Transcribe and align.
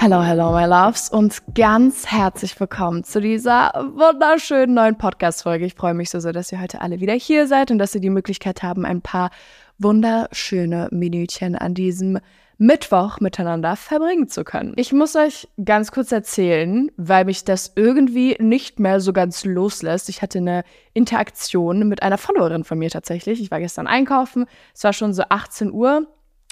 Hello, 0.00 0.22
hello, 0.22 0.52
my 0.52 0.64
loves 0.64 1.08
und 1.08 1.42
ganz 1.56 2.06
herzlich 2.06 2.58
willkommen 2.60 3.02
zu 3.02 3.20
dieser 3.20 3.72
wunderschönen 3.96 4.72
neuen 4.72 4.96
Podcast-Folge. 4.96 5.66
Ich 5.66 5.74
freue 5.74 5.92
mich 5.92 6.08
so 6.10 6.20
sehr, 6.20 6.32
dass 6.32 6.52
ihr 6.52 6.60
heute 6.60 6.82
alle 6.82 7.00
wieder 7.00 7.14
hier 7.14 7.48
seid 7.48 7.72
und 7.72 7.78
dass 7.78 7.96
ihr 7.96 8.00
die 8.00 8.08
Möglichkeit 8.08 8.62
haben, 8.62 8.86
ein 8.86 9.02
paar 9.02 9.30
wunderschöne 9.78 10.86
Minütchen 10.92 11.56
an 11.56 11.74
diesem 11.74 12.20
Mittwoch 12.58 13.18
miteinander 13.18 13.74
verbringen 13.74 14.28
zu 14.28 14.44
können. 14.44 14.72
Ich 14.76 14.92
muss 14.92 15.16
euch 15.16 15.48
ganz 15.64 15.90
kurz 15.90 16.12
erzählen, 16.12 16.92
weil 16.96 17.24
mich 17.24 17.42
das 17.42 17.72
irgendwie 17.74 18.36
nicht 18.38 18.78
mehr 18.78 19.00
so 19.00 19.12
ganz 19.12 19.44
loslässt. 19.44 20.08
Ich 20.10 20.22
hatte 20.22 20.38
eine 20.38 20.62
Interaktion 20.94 21.88
mit 21.88 22.04
einer 22.04 22.18
Followerin 22.18 22.62
von 22.62 22.78
mir 22.78 22.90
tatsächlich. 22.90 23.40
Ich 23.40 23.50
war 23.50 23.58
gestern 23.58 23.88
einkaufen, 23.88 24.46
es 24.72 24.84
war 24.84 24.92
schon 24.92 25.12
so 25.12 25.24
18 25.28 25.72
Uhr 25.72 26.06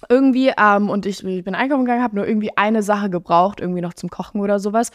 irgendwie, 0.08 0.52
ähm, 0.58 0.90
und 0.90 1.06
ich, 1.06 1.24
ich 1.24 1.44
bin 1.44 1.54
einkaufen 1.54 1.84
gegangen, 1.84 2.02
habe 2.02 2.16
nur 2.16 2.28
irgendwie 2.28 2.56
eine 2.56 2.82
Sache 2.82 3.10
gebraucht, 3.10 3.60
irgendwie 3.60 3.80
noch 3.80 3.94
zum 3.94 4.10
Kochen 4.10 4.40
oder 4.40 4.58
sowas. 4.58 4.90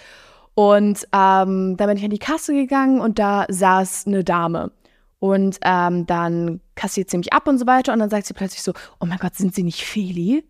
Und 0.54 1.08
ähm, 1.14 1.78
da 1.78 1.88
bin 1.88 1.98
ich 1.98 2.04
an 2.04 2.10
die 2.10 2.20
Kasse 2.20 2.54
gegangen 2.54 3.00
und 3.00 3.20
da 3.20 3.46
saß 3.50 4.06
eine 4.08 4.24
Dame. 4.24 4.72
Und 5.20 5.60
ähm, 5.64 6.08
dann 6.08 6.62
kassiert 6.76 7.10
sie 7.10 7.18
mich 7.18 7.32
ab 7.32 7.48
und 7.48 7.58
so 7.60 7.68
weiter. 7.68 7.94
Und 7.94 8.00
dann 8.00 8.10
sagt 8.10 8.26
sie 8.26 8.34
plötzlich 8.34 8.64
so: 8.64 8.74
Oh 9.00 9.06
mein 9.06 9.20
Gott, 9.20 9.36
sind 9.36 9.54
Sie 9.54 9.64
nicht 9.64 9.86
Feli? 9.86 10.44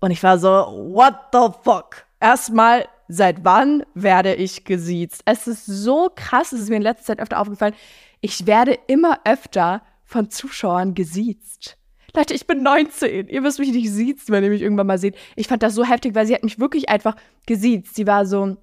Und 0.00 0.10
ich 0.10 0.22
war 0.22 0.38
so: 0.38 0.48
What 0.48 1.14
the 1.32 1.48
fuck? 1.62 2.04
Erstmal, 2.20 2.86
seit 3.08 3.44
wann 3.44 3.84
werde 3.94 4.34
ich 4.34 4.64
gesiezt? 4.64 5.22
Es 5.24 5.46
ist 5.46 5.64
so 5.64 6.10
krass, 6.14 6.52
es 6.52 6.60
ist 6.60 6.68
mir 6.68 6.76
in 6.76 6.82
letzter 6.82 7.06
Zeit 7.06 7.20
öfter 7.20 7.40
aufgefallen. 7.40 7.74
Ich 8.20 8.46
werde 8.46 8.78
immer 8.86 9.20
öfter 9.24 9.82
von 10.04 10.28
Zuschauern 10.30 10.94
gesiezt. 10.94 11.77
Leute, 12.14 12.34
ich 12.34 12.46
bin 12.46 12.62
19. 12.62 13.28
Ihr 13.28 13.40
müsst 13.40 13.58
mich 13.58 13.70
nicht 13.70 13.90
siezen, 13.90 14.32
wenn 14.32 14.44
ihr 14.44 14.50
mich 14.50 14.62
irgendwann 14.62 14.86
mal 14.86 14.98
seht. 14.98 15.16
Ich 15.36 15.48
fand 15.48 15.62
das 15.62 15.74
so 15.74 15.84
heftig, 15.84 16.14
weil 16.14 16.26
sie 16.26 16.34
hat 16.34 16.42
mich 16.42 16.58
wirklich 16.58 16.88
einfach 16.88 17.16
gesiezt. 17.46 17.94
Sie 17.94 18.06
war 18.06 18.24
so, 18.26 18.56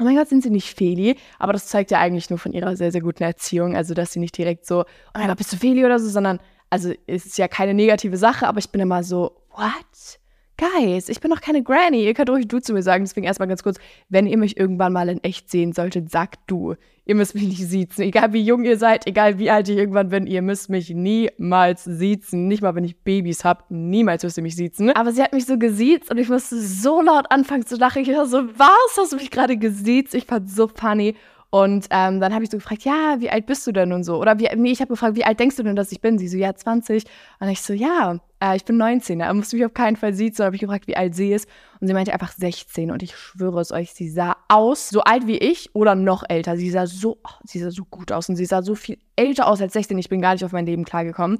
oh 0.00 0.04
mein 0.04 0.16
Gott, 0.16 0.28
sind 0.28 0.42
sie 0.42 0.50
nicht 0.50 0.76
Feli? 0.76 1.16
Aber 1.38 1.52
das 1.52 1.66
zeigt 1.66 1.90
ja 1.90 1.98
eigentlich 1.98 2.30
nur 2.30 2.38
von 2.38 2.52
ihrer 2.52 2.76
sehr, 2.76 2.92
sehr 2.92 3.00
guten 3.00 3.22
Erziehung. 3.22 3.76
Also, 3.76 3.94
dass 3.94 4.12
sie 4.12 4.20
nicht 4.20 4.36
direkt 4.36 4.66
so, 4.66 4.80
oh 4.80 4.84
mein 5.14 5.28
Gott, 5.28 5.38
bist 5.38 5.52
du 5.52 5.56
Feli 5.56 5.84
oder 5.84 5.98
so, 5.98 6.08
sondern, 6.08 6.40
also, 6.70 6.92
es 7.06 7.26
ist 7.26 7.38
ja 7.38 7.48
keine 7.48 7.74
negative 7.74 8.16
Sache, 8.16 8.46
aber 8.46 8.58
ich 8.58 8.70
bin 8.70 8.80
immer 8.80 9.02
so, 9.02 9.42
what? 9.54 10.18
Guys, 10.58 11.08
ich 11.08 11.20
bin 11.20 11.30
doch 11.30 11.40
keine 11.40 11.62
Granny. 11.62 12.04
Ihr 12.04 12.14
könnt 12.14 12.30
ruhig 12.30 12.48
du 12.48 12.58
zu 12.58 12.72
mir 12.72 12.82
sagen. 12.82 13.04
Deswegen 13.04 13.24
erstmal 13.24 13.46
ganz 13.46 13.62
kurz, 13.62 13.78
wenn 14.08 14.26
ihr 14.26 14.36
mich 14.36 14.56
irgendwann 14.56 14.92
mal 14.92 15.08
in 15.08 15.22
echt 15.22 15.48
sehen 15.50 15.72
solltet, 15.72 16.10
sagt 16.10 16.40
du. 16.48 16.74
Ihr 17.04 17.14
müsst 17.14 17.36
mich 17.36 17.44
nicht 17.44 17.64
siezen. 17.64 18.02
Egal 18.02 18.32
wie 18.32 18.42
jung 18.42 18.64
ihr 18.64 18.76
seid, 18.76 19.06
egal 19.06 19.38
wie 19.38 19.50
alt 19.50 19.68
ich 19.68 19.76
irgendwann 19.76 20.08
bin, 20.08 20.26
ihr 20.26 20.42
müsst 20.42 20.68
mich 20.68 20.90
niemals 20.90 21.84
siezen. 21.84 22.48
Nicht 22.48 22.60
mal, 22.60 22.74
wenn 22.74 22.82
ich 22.82 22.98
Babys 22.98 23.44
hab. 23.44 23.70
Niemals 23.70 24.24
müsst 24.24 24.36
ihr 24.36 24.42
mich 24.42 24.56
siezen. 24.56 24.90
Aber 24.90 25.12
sie 25.12 25.22
hat 25.22 25.32
mich 25.32 25.46
so 25.46 25.58
gesiezt 25.58 26.10
und 26.10 26.18
ich 26.18 26.28
musste 26.28 26.60
so 26.60 27.00
laut 27.00 27.30
anfangen 27.30 27.64
zu 27.64 27.76
lachen. 27.76 28.02
Ich 28.02 28.08
war 28.08 28.26
so, 28.26 28.48
was? 28.58 28.96
Hast 28.96 29.12
du 29.12 29.16
mich 29.16 29.30
gerade 29.30 29.56
gesiezt? 29.56 30.12
Ich 30.12 30.26
fand 30.26 30.50
so 30.50 30.66
funny. 30.66 31.14
Und 31.50 31.86
ähm, 31.90 32.20
dann 32.20 32.34
habe 32.34 32.44
ich 32.44 32.50
so 32.50 32.58
gefragt, 32.58 32.84
ja, 32.84 33.16
wie 33.20 33.30
alt 33.30 33.46
bist 33.46 33.66
du 33.66 33.72
denn 33.72 33.92
und 33.92 34.04
so? 34.04 34.18
Oder 34.18 34.38
wie, 34.38 34.48
nee, 34.54 34.70
ich 34.70 34.80
habe 34.80 34.90
gefragt, 34.90 35.16
wie 35.16 35.24
alt 35.24 35.40
denkst 35.40 35.56
du 35.56 35.62
denn, 35.62 35.76
dass 35.76 35.92
ich 35.92 36.02
bin? 36.02 36.18
Sie 36.18 36.28
so, 36.28 36.36
ja, 36.36 36.54
20. 36.54 37.04
Und 37.40 37.48
ich 37.48 37.62
so, 37.62 37.72
ja, 37.72 38.18
äh, 38.40 38.54
ich 38.54 38.66
bin 38.66 38.76
19. 38.76 39.20
Er 39.20 39.32
musste 39.32 39.56
mich 39.56 39.64
auf 39.64 39.72
keinen 39.72 39.96
Fall 39.96 40.12
sieht. 40.12 40.36
So 40.36 40.44
habe 40.44 40.56
ich 40.56 40.60
gefragt, 40.60 40.86
wie 40.88 40.96
alt 40.96 41.14
sie 41.14 41.32
ist. 41.32 41.48
Und 41.80 41.86
sie 41.86 41.94
meinte 41.94 42.12
einfach 42.12 42.32
16. 42.32 42.90
Und 42.90 43.02
ich 43.02 43.16
schwöre 43.16 43.60
es 43.60 43.72
euch, 43.72 43.92
sie 43.94 44.10
sah 44.10 44.36
aus, 44.48 44.90
so 44.90 45.00
alt 45.00 45.26
wie 45.26 45.38
ich 45.38 45.74
oder 45.74 45.94
noch 45.94 46.22
älter. 46.28 46.58
Sie 46.58 46.70
sah 46.70 46.86
so, 46.86 47.18
oh, 47.24 47.34
sie 47.44 47.60
sah 47.60 47.70
so 47.70 47.84
gut 47.86 48.12
aus 48.12 48.28
und 48.28 48.36
sie 48.36 48.44
sah 48.44 48.60
so 48.60 48.74
viel 48.74 48.98
älter 49.16 49.46
aus 49.46 49.62
als 49.62 49.72
16. 49.72 49.96
Ich 49.96 50.10
bin 50.10 50.20
gar 50.20 50.34
nicht 50.34 50.44
auf 50.44 50.52
mein 50.52 50.66
Leben 50.66 50.84
klargekommen. 50.84 51.38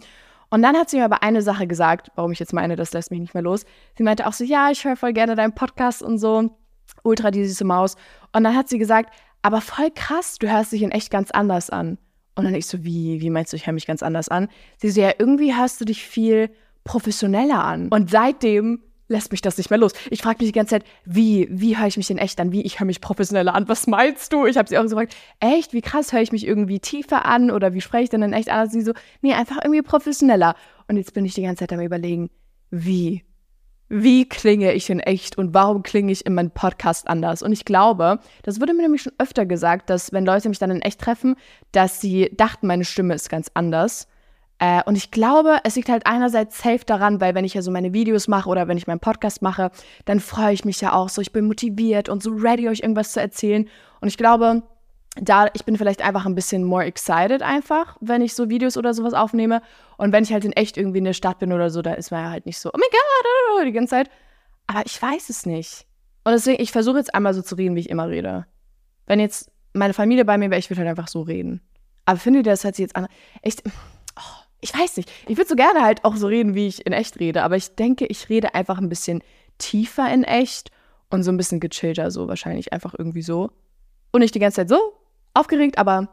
Und 0.50 0.62
dann 0.62 0.76
hat 0.76 0.88
sie 0.88 0.96
mir 0.96 1.04
aber 1.04 1.22
eine 1.22 1.42
Sache 1.42 1.66
gesagt, 1.66 2.10
warum 2.14 2.32
ich 2.32 2.38
jetzt 2.38 2.54
meine, 2.54 2.76
das 2.76 2.94
lässt 2.94 3.10
mich 3.10 3.20
nicht 3.20 3.34
mehr 3.34 3.42
los. 3.42 3.66
Sie 3.98 4.02
meinte 4.02 4.26
auch 4.26 4.32
so, 4.32 4.44
ja, 4.44 4.70
ich 4.70 4.84
höre 4.84 4.96
voll 4.96 5.12
gerne 5.12 5.34
deinen 5.34 5.54
Podcast 5.54 6.02
und 6.02 6.18
so. 6.18 6.50
Ultra 7.02 7.30
die 7.30 7.44
süße 7.44 7.66
Maus. 7.66 7.96
Und 8.32 8.44
dann 8.44 8.56
hat 8.56 8.68
sie 8.70 8.78
gesagt, 8.78 9.12
aber 9.42 9.60
voll 9.60 9.90
krass, 9.94 10.38
du 10.38 10.50
hörst 10.50 10.72
dich 10.72 10.82
in 10.82 10.90
echt 10.90 11.10
ganz 11.10 11.30
anders 11.30 11.70
an. 11.70 11.98
Und 12.34 12.44
dann 12.44 12.54
ich 12.54 12.66
so, 12.66 12.84
wie, 12.84 13.20
wie 13.20 13.30
meinst 13.30 13.52
du, 13.52 13.56
ich 13.56 13.66
höre 13.66 13.72
mich 13.72 13.86
ganz 13.86 14.02
anders 14.02 14.28
an? 14.28 14.48
Sie 14.76 14.90
so, 14.90 15.00
ja, 15.00 15.12
irgendwie 15.18 15.56
hörst 15.56 15.80
du 15.80 15.84
dich 15.84 16.04
viel 16.04 16.50
professioneller 16.84 17.64
an. 17.64 17.88
Und 17.88 18.10
seitdem 18.10 18.82
lässt 19.08 19.32
mich 19.32 19.40
das 19.40 19.56
nicht 19.58 19.70
mehr 19.70 19.78
los. 19.78 19.92
Ich 20.10 20.22
frage 20.22 20.38
mich 20.38 20.48
die 20.48 20.56
ganze 20.56 20.76
Zeit, 20.76 20.84
wie, 21.04 21.48
wie 21.50 21.76
höre 21.76 21.86
ich 21.86 21.96
mich 21.96 22.10
in 22.10 22.18
echt 22.18 22.38
an? 22.40 22.52
Wie, 22.52 22.62
ich 22.62 22.78
höre 22.78 22.86
mich 22.86 23.00
professioneller 23.00 23.54
an. 23.54 23.68
Was 23.68 23.86
meinst 23.86 24.32
du? 24.32 24.46
Ich 24.46 24.56
habe 24.56 24.68
sie 24.68 24.78
auch 24.78 24.82
so 24.82 24.90
gefragt, 24.90 25.16
echt, 25.40 25.72
wie 25.72 25.80
krass 25.80 26.12
höre 26.12 26.20
ich 26.20 26.30
mich 26.30 26.46
irgendwie 26.46 26.78
tiefer 26.78 27.24
an? 27.24 27.50
Oder 27.50 27.74
wie 27.74 27.80
spreche 27.80 28.04
ich 28.04 28.10
denn 28.10 28.22
in 28.22 28.32
echt 28.32 28.50
an? 28.50 28.68
sie 28.68 28.82
so, 28.82 28.92
nee, 29.22 29.32
einfach 29.32 29.56
irgendwie 29.62 29.82
professioneller. 29.82 30.54
Und 30.86 30.96
jetzt 30.96 31.14
bin 31.14 31.24
ich 31.24 31.34
die 31.34 31.42
ganze 31.42 31.60
Zeit 31.60 31.72
am 31.72 31.80
überlegen, 31.80 32.30
wie? 32.70 33.24
Wie 33.88 34.28
klinge 34.28 34.72
ich 34.72 34.90
in 34.90 35.00
echt 35.00 35.38
und 35.38 35.54
warum 35.54 35.82
klinge 35.82 36.12
ich 36.12 36.26
in 36.26 36.34
meinem 36.34 36.50
Podcast 36.50 37.08
anders? 37.08 37.42
Und 37.42 37.52
ich 37.52 37.64
glaube, 37.64 38.18
das 38.42 38.60
wurde 38.60 38.74
mir 38.74 38.82
nämlich 38.82 39.02
schon 39.02 39.14
öfter 39.18 39.46
gesagt, 39.46 39.88
dass 39.90 40.12
wenn 40.12 40.26
Leute 40.26 40.48
mich 40.48 40.58
dann 40.58 40.70
in 40.70 40.82
echt 40.82 41.00
treffen, 41.00 41.36
dass 41.72 42.00
sie 42.00 42.30
dachten, 42.36 42.66
meine 42.66 42.84
Stimme 42.84 43.14
ist 43.14 43.30
ganz 43.30 43.50
anders. 43.54 44.06
Äh, 44.58 44.82
und 44.84 44.96
ich 44.96 45.10
glaube, 45.10 45.60
es 45.64 45.76
liegt 45.76 45.88
halt 45.88 46.06
einerseits 46.06 46.58
safe 46.58 46.84
daran, 46.84 47.20
weil 47.20 47.34
wenn 47.34 47.44
ich 47.44 47.54
ja 47.54 47.62
so 47.62 47.70
meine 47.70 47.92
Videos 47.92 48.28
mache 48.28 48.48
oder 48.48 48.68
wenn 48.68 48.76
ich 48.76 48.86
meinen 48.86 49.00
Podcast 49.00 49.40
mache, 49.40 49.70
dann 50.04 50.20
freue 50.20 50.52
ich 50.52 50.64
mich 50.64 50.80
ja 50.80 50.92
auch 50.92 51.08
so, 51.08 51.22
ich 51.22 51.32
bin 51.32 51.46
motiviert 51.46 52.08
und 52.08 52.22
so 52.22 52.30
ready, 52.32 52.68
euch 52.68 52.80
irgendwas 52.80 53.12
zu 53.12 53.20
erzählen. 53.20 53.68
Und 54.00 54.08
ich 54.08 54.16
glaube, 54.16 54.62
da, 55.20 55.48
ich 55.54 55.64
bin 55.64 55.76
vielleicht 55.76 56.02
einfach 56.02 56.26
ein 56.26 56.34
bisschen 56.34 56.64
more 56.64 56.84
excited 56.84 57.42
einfach, 57.42 57.96
wenn 58.00 58.22
ich 58.22 58.34
so 58.34 58.50
Videos 58.50 58.76
oder 58.76 58.94
sowas 58.94 59.14
aufnehme. 59.14 59.62
Und 59.98 60.12
wenn 60.12 60.22
ich 60.24 60.32
halt 60.32 60.44
in 60.44 60.52
echt 60.52 60.76
irgendwie 60.76 60.98
in 60.98 61.04
der 61.04 61.12
Stadt 61.12 61.40
bin 61.40 61.52
oder 61.52 61.70
so, 61.70 61.82
da 61.82 61.92
ist 61.92 62.10
man 62.10 62.24
ja 62.24 62.30
halt 62.30 62.46
nicht 62.46 62.58
so, 62.58 62.70
oh 62.72 62.78
mein 62.78 62.88
Gott, 62.90 63.66
die 63.66 63.72
ganze 63.72 63.90
Zeit. 63.90 64.10
Aber 64.66 64.86
ich 64.86 65.00
weiß 65.00 65.28
es 65.28 65.44
nicht. 65.44 65.86
Und 66.24 66.32
deswegen, 66.32 66.62
ich 66.62 66.72
versuche 66.72 66.98
jetzt 66.98 67.14
einmal 67.14 67.34
so 67.34 67.42
zu 67.42 67.56
reden, 67.56 67.74
wie 67.74 67.80
ich 67.80 67.90
immer 67.90 68.08
rede. 68.08 68.46
Wenn 69.06 69.18
jetzt 69.18 69.50
meine 69.72 69.94
Familie 69.94 70.24
bei 70.24 70.38
mir 70.38 70.50
wäre, 70.50 70.58
ich 70.58 70.70
würde 70.70 70.80
halt 70.80 70.88
einfach 70.88 71.08
so 71.08 71.22
reden. 71.22 71.60
Aber 72.04 72.18
findet 72.18 72.46
ihr, 72.46 72.52
das 72.52 72.64
hat 72.64 72.76
sich 72.76 72.84
jetzt 72.84 72.96
an. 72.96 73.08
Echt, 73.42 73.62
oh, 73.66 74.42
ich 74.60 74.72
weiß 74.72 74.98
nicht. 74.98 75.10
Ich 75.26 75.36
würde 75.36 75.48
so 75.48 75.56
gerne 75.56 75.82
halt 75.82 76.04
auch 76.04 76.16
so 76.16 76.28
reden, 76.28 76.54
wie 76.54 76.68
ich 76.68 76.86
in 76.86 76.92
echt 76.92 77.18
rede. 77.18 77.42
Aber 77.42 77.56
ich 77.56 77.74
denke, 77.74 78.06
ich 78.06 78.28
rede 78.28 78.54
einfach 78.54 78.78
ein 78.78 78.88
bisschen 78.88 79.22
tiefer 79.58 80.12
in 80.12 80.22
echt 80.22 80.70
und 81.10 81.24
so 81.24 81.32
ein 81.32 81.36
bisschen 81.36 81.58
gechillter, 81.58 82.10
so 82.10 82.28
wahrscheinlich 82.28 82.72
einfach 82.72 82.94
irgendwie 82.96 83.22
so. 83.22 83.50
Und 84.12 84.20
nicht 84.20 84.34
die 84.34 84.38
ganze 84.38 84.56
Zeit 84.56 84.68
so, 84.68 84.78
aufgeregt, 85.34 85.78
aber 85.78 86.08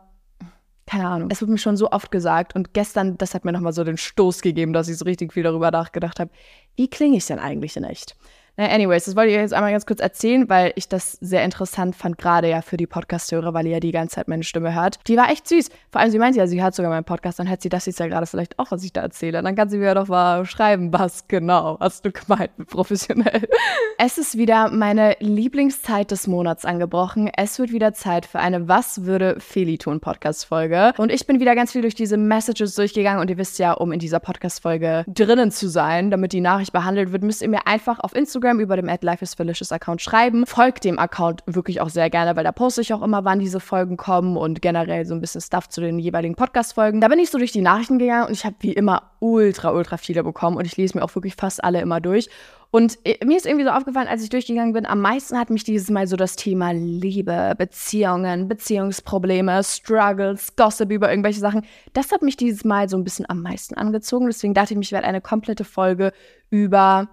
keine 0.85 1.07
Ahnung. 1.07 1.29
Es 1.31 1.41
wird 1.41 1.49
mir 1.49 1.57
schon 1.57 1.77
so 1.77 1.91
oft 1.91 2.11
gesagt 2.11 2.55
und 2.55 2.73
gestern, 2.73 3.17
das 3.17 3.33
hat 3.33 3.45
mir 3.45 3.51
nochmal 3.51 3.73
so 3.73 3.83
den 3.83 3.97
Stoß 3.97 4.41
gegeben, 4.41 4.73
dass 4.73 4.87
ich 4.87 4.97
so 4.97 5.05
richtig 5.05 5.33
viel 5.33 5.43
darüber 5.43 5.71
nachgedacht 5.71 6.19
habe. 6.19 6.31
Wie 6.75 6.89
klinge 6.89 7.17
ich 7.17 7.25
denn 7.25 7.39
eigentlich 7.39 7.75
in 7.75 7.83
echt? 7.83 8.15
Anyways, 8.57 9.03
das 9.03 9.15
wollte 9.17 9.31
ich 9.31 9.35
jetzt 9.35 9.53
einmal 9.53 9.71
ganz 9.71 9.85
kurz 9.85 9.99
erzählen, 9.99 10.47
weil 10.47 10.71
ich 10.75 10.87
das 10.87 11.13
sehr 11.13 11.43
interessant 11.43 11.95
fand, 11.95 12.17
gerade 12.17 12.49
ja 12.49 12.61
für 12.61 12.77
die 12.77 12.87
Podcast-Hörer, 12.87 13.53
weil 13.53 13.65
ihr 13.65 13.73
ja 13.73 13.79
die 13.81 13.91
ganze 13.91 14.15
Zeit 14.15 14.29
meine 14.29 14.43
Stimme 14.43 14.73
hört. 14.73 14.99
Die 15.07 15.17
war 15.17 15.29
echt 15.29 15.47
süß. 15.49 15.69
Vor 15.91 15.99
allem, 15.99 16.09
sie 16.09 16.19
meinte 16.19 16.39
ja, 16.39 16.47
sie 16.47 16.63
hört 16.63 16.73
sogar 16.73 16.89
meinen 16.89 17.03
Podcast, 17.03 17.37
dann 17.39 17.49
hört 17.49 17.61
sie 17.61 17.67
das 17.67 17.85
jetzt 17.85 17.99
ja 17.99 18.07
gerade 18.07 18.25
vielleicht 18.25 18.57
auch, 18.57 18.71
was 18.71 18.83
ich 18.83 18.93
da 18.93 19.01
erzähle. 19.01 19.41
Dann 19.41 19.55
kann 19.55 19.67
sie 19.67 19.77
mir 19.77 19.93
doch 19.93 20.07
mal 20.07 20.45
schreiben, 20.45 20.93
was 20.93 21.27
genau 21.27 21.77
hast 21.81 22.05
du 22.05 22.11
gemeint 22.11 22.51
professionell. 22.69 23.47
es 23.97 24.17
ist 24.17 24.37
wieder 24.37 24.69
meine 24.69 25.17
Lieblingszeit 25.19 26.11
des 26.11 26.25
Monats 26.27 26.63
angebrochen. 26.63 27.29
Es 27.35 27.59
wird 27.59 27.73
wieder 27.73 27.93
Zeit 27.93 28.25
für 28.25 28.39
eine 28.39 28.69
Was 28.69 29.03
würde 29.03 29.35
Feli 29.39 29.77
tun 29.77 29.99
Podcast-Folge. 29.99 30.93
Und 30.97 31.11
ich 31.11 31.27
bin 31.27 31.41
wieder 31.41 31.55
ganz 31.55 31.73
viel 31.73 31.81
durch 31.81 31.95
diese 31.95 32.15
Messages 32.15 32.75
durchgegangen 32.75 33.19
und 33.19 33.29
ihr 33.29 33.37
wisst 33.37 33.59
ja, 33.59 33.73
um 33.73 33.91
in 33.91 33.99
dieser 33.99 34.21
Podcast-Folge 34.21 35.03
drinnen 35.07 35.51
zu 35.51 35.67
sein, 35.67 36.09
damit 36.09 36.31
die 36.31 36.39
Nachricht 36.41 36.71
behandelt 36.71 37.11
wird, 37.11 37.23
müsst 37.23 37.41
ihr 37.41 37.49
mir 37.49 37.67
einfach 37.67 37.99
auf 37.99 38.15
Instagram 38.15 38.44
Instagram 38.45 38.59
über 38.59 38.75
dem 38.75 38.87
@lifeisfelicious 38.87 39.71
Account 39.71 40.01
schreiben. 40.01 40.45
Folgt 40.45 40.83
dem 40.83 40.99
Account 40.99 41.43
wirklich 41.45 41.81
auch 41.81 41.89
sehr 41.89 42.09
gerne, 42.09 42.35
weil 42.35 42.43
da 42.43 42.51
poste 42.51 42.81
ich 42.81 42.93
auch 42.93 43.01
immer, 43.01 43.25
wann 43.25 43.39
diese 43.39 43.59
Folgen 43.59 43.97
kommen 43.97 44.37
und 44.37 44.61
generell 44.61 45.05
so 45.05 45.15
ein 45.15 45.21
bisschen 45.21 45.41
Stuff 45.41 45.69
zu 45.69 45.81
den 45.81 45.99
jeweiligen 45.99 46.35
Podcast-Folgen. 46.35 47.01
Da 47.01 47.07
bin 47.07 47.19
ich 47.19 47.29
so 47.29 47.37
durch 47.37 47.51
die 47.51 47.61
Nachrichten 47.61 47.99
gegangen 47.99 48.27
und 48.27 48.33
ich 48.33 48.45
habe 48.45 48.55
wie 48.59 48.73
immer 48.73 49.11
ultra, 49.19 49.71
ultra 49.71 49.97
viele 49.97 50.23
bekommen 50.23 50.57
und 50.57 50.65
ich 50.65 50.77
lese 50.77 50.97
mir 50.97 51.03
auch 51.03 51.15
wirklich 51.15 51.35
fast 51.35 51.63
alle 51.63 51.81
immer 51.81 51.99
durch. 51.99 52.29
Und 52.71 52.97
äh, 53.05 53.23
mir 53.25 53.37
ist 53.37 53.45
irgendwie 53.45 53.65
so 53.65 53.71
aufgefallen, 53.71 54.07
als 54.07 54.21
ich 54.21 54.29
durchgegangen 54.29 54.73
bin, 54.73 54.85
am 54.85 54.99
meisten 54.99 55.37
hat 55.39 55.49
mich 55.49 55.63
dieses 55.63 55.89
Mal 55.89 56.07
so 56.07 56.17
das 56.17 56.35
Thema 56.35 56.71
Liebe, 56.71 57.53
Beziehungen, 57.57 58.47
Beziehungsprobleme, 58.47 59.63
Struggles, 59.63 60.55
Gossip 60.55 60.91
über 60.91 61.09
irgendwelche 61.09 61.39
Sachen. 61.39 61.63
Das 61.93 62.11
hat 62.11 62.21
mich 62.21 62.35
dieses 62.35 62.65
Mal 62.65 62.89
so 62.89 62.97
ein 62.97 63.03
bisschen 63.03 63.25
am 63.29 63.41
meisten 63.41 63.75
angezogen. 63.75 64.27
Deswegen 64.27 64.53
dachte 64.53 64.73
ich, 64.73 64.79
ich 64.79 64.91
werde 64.91 65.07
eine 65.07 65.21
komplette 65.21 65.63
Folge 65.63 66.11
über 66.49 67.07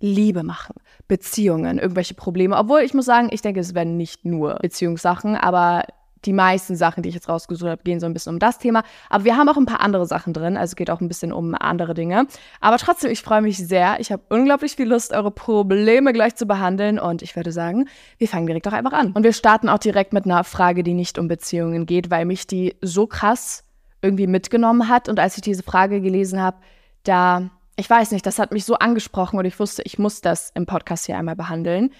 Liebe 0.00 0.42
machen, 0.42 0.74
Beziehungen, 1.08 1.78
irgendwelche 1.78 2.14
Probleme. 2.14 2.56
Obwohl 2.56 2.80
ich 2.80 2.94
muss 2.94 3.06
sagen, 3.06 3.28
ich 3.30 3.42
denke, 3.42 3.60
es 3.60 3.74
werden 3.74 3.96
nicht 3.96 4.24
nur 4.24 4.56
Beziehungssachen, 4.56 5.36
aber 5.36 5.84
die 6.26 6.32
meisten 6.32 6.76
Sachen, 6.76 7.02
die 7.02 7.08
ich 7.08 7.14
jetzt 7.14 7.28
rausgesucht 7.28 7.70
habe, 7.70 7.82
gehen 7.82 8.00
so 8.00 8.06
ein 8.06 8.12
bisschen 8.12 8.34
um 8.34 8.38
das 8.38 8.58
Thema. 8.58 8.82
Aber 9.08 9.24
wir 9.24 9.36
haben 9.36 9.48
auch 9.48 9.56
ein 9.56 9.66
paar 9.66 9.80
andere 9.80 10.06
Sachen 10.06 10.32
drin. 10.32 10.56
Also 10.56 10.74
geht 10.74 10.90
auch 10.90 11.00
ein 11.00 11.08
bisschen 11.08 11.32
um 11.32 11.54
andere 11.54 11.94
Dinge. 11.94 12.26
Aber 12.60 12.78
trotzdem, 12.78 13.10
ich 13.10 13.22
freue 13.22 13.42
mich 13.42 13.58
sehr. 13.58 14.00
Ich 14.00 14.10
habe 14.10 14.22
unglaublich 14.28 14.76
viel 14.76 14.88
Lust, 14.88 15.12
eure 15.12 15.30
Probleme 15.30 16.12
gleich 16.12 16.34
zu 16.34 16.46
behandeln. 16.46 16.98
Und 16.98 17.22
ich 17.22 17.36
würde 17.36 17.52
sagen, 17.52 17.88
wir 18.18 18.28
fangen 18.28 18.46
direkt 18.46 18.66
auch 18.66 18.72
einfach 18.72 18.92
an. 18.92 19.12
Und 19.12 19.22
wir 19.22 19.32
starten 19.32 19.68
auch 19.68 19.78
direkt 19.78 20.12
mit 20.12 20.24
einer 20.24 20.42
Frage, 20.44 20.82
die 20.82 20.94
nicht 20.94 21.18
um 21.18 21.28
Beziehungen 21.28 21.86
geht, 21.86 22.10
weil 22.10 22.24
mich 22.24 22.46
die 22.46 22.76
so 22.82 23.06
krass 23.06 23.64
irgendwie 24.02 24.26
mitgenommen 24.26 24.88
hat. 24.88 25.08
Und 25.08 25.20
als 25.20 25.36
ich 25.36 25.42
diese 25.42 25.62
Frage 25.62 26.00
gelesen 26.00 26.40
habe, 26.40 26.58
da 27.04 27.50
ich 27.76 27.88
weiß 27.88 28.10
nicht, 28.12 28.26
das 28.26 28.38
hat 28.38 28.52
mich 28.52 28.64
so 28.64 28.74
angesprochen 28.74 29.38
und 29.38 29.44
ich 29.44 29.60
wusste, 29.60 29.82
ich 29.82 29.98
muss 29.98 30.22
das 30.22 30.50
im 30.54 30.66
Podcast 30.66 31.06
hier 31.06 31.18
einmal 31.18 31.36
behandeln. 31.36 31.90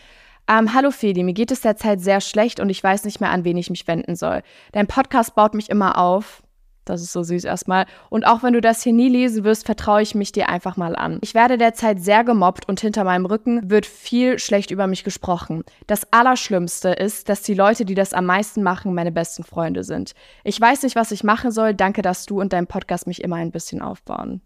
Ähm, 0.48 0.72
Hallo 0.72 0.90
Feli, 0.90 1.22
mir 1.22 1.34
geht 1.34 1.50
es 1.50 1.60
derzeit 1.60 2.00
sehr 2.00 2.20
schlecht 2.20 2.60
und 2.60 2.70
ich 2.70 2.82
weiß 2.82 3.04
nicht 3.04 3.20
mehr, 3.20 3.30
an 3.30 3.44
wen 3.44 3.56
ich 3.56 3.68
mich 3.68 3.86
wenden 3.86 4.16
soll. 4.16 4.42
Dein 4.72 4.86
Podcast 4.86 5.34
baut 5.34 5.54
mich 5.54 5.68
immer 5.68 5.98
auf. 5.98 6.42
Das 6.86 7.02
ist 7.02 7.12
so 7.12 7.24
süß 7.24 7.42
erstmal. 7.42 7.84
Und 8.10 8.28
auch 8.28 8.44
wenn 8.44 8.52
du 8.52 8.60
das 8.60 8.80
hier 8.80 8.92
nie 8.92 9.08
lesen 9.08 9.42
wirst, 9.42 9.66
vertraue 9.66 10.02
ich 10.02 10.14
mich 10.14 10.30
dir 10.30 10.48
einfach 10.48 10.76
mal 10.76 10.94
an. 10.94 11.18
Ich 11.20 11.34
werde 11.34 11.58
derzeit 11.58 12.00
sehr 12.00 12.22
gemobbt 12.22 12.68
und 12.68 12.80
hinter 12.80 13.02
meinem 13.02 13.26
Rücken 13.26 13.68
wird 13.68 13.86
viel 13.86 14.38
schlecht 14.38 14.70
über 14.70 14.86
mich 14.86 15.02
gesprochen. 15.02 15.64
Das 15.88 16.12
Allerschlimmste 16.12 16.90
ist, 16.90 17.28
dass 17.28 17.42
die 17.42 17.54
Leute, 17.54 17.84
die 17.84 17.96
das 17.96 18.14
am 18.14 18.26
meisten 18.26 18.62
machen, 18.62 18.94
meine 18.94 19.10
besten 19.10 19.42
Freunde 19.42 19.82
sind. 19.82 20.12
Ich 20.44 20.60
weiß 20.60 20.84
nicht, 20.84 20.94
was 20.94 21.10
ich 21.10 21.24
machen 21.24 21.50
soll. 21.50 21.74
Danke, 21.74 22.02
dass 22.02 22.24
du 22.24 22.40
und 22.40 22.52
dein 22.52 22.68
Podcast 22.68 23.08
mich 23.08 23.24
immer 23.24 23.36
ein 23.36 23.50
bisschen 23.50 23.82
aufbauen. 23.82 24.40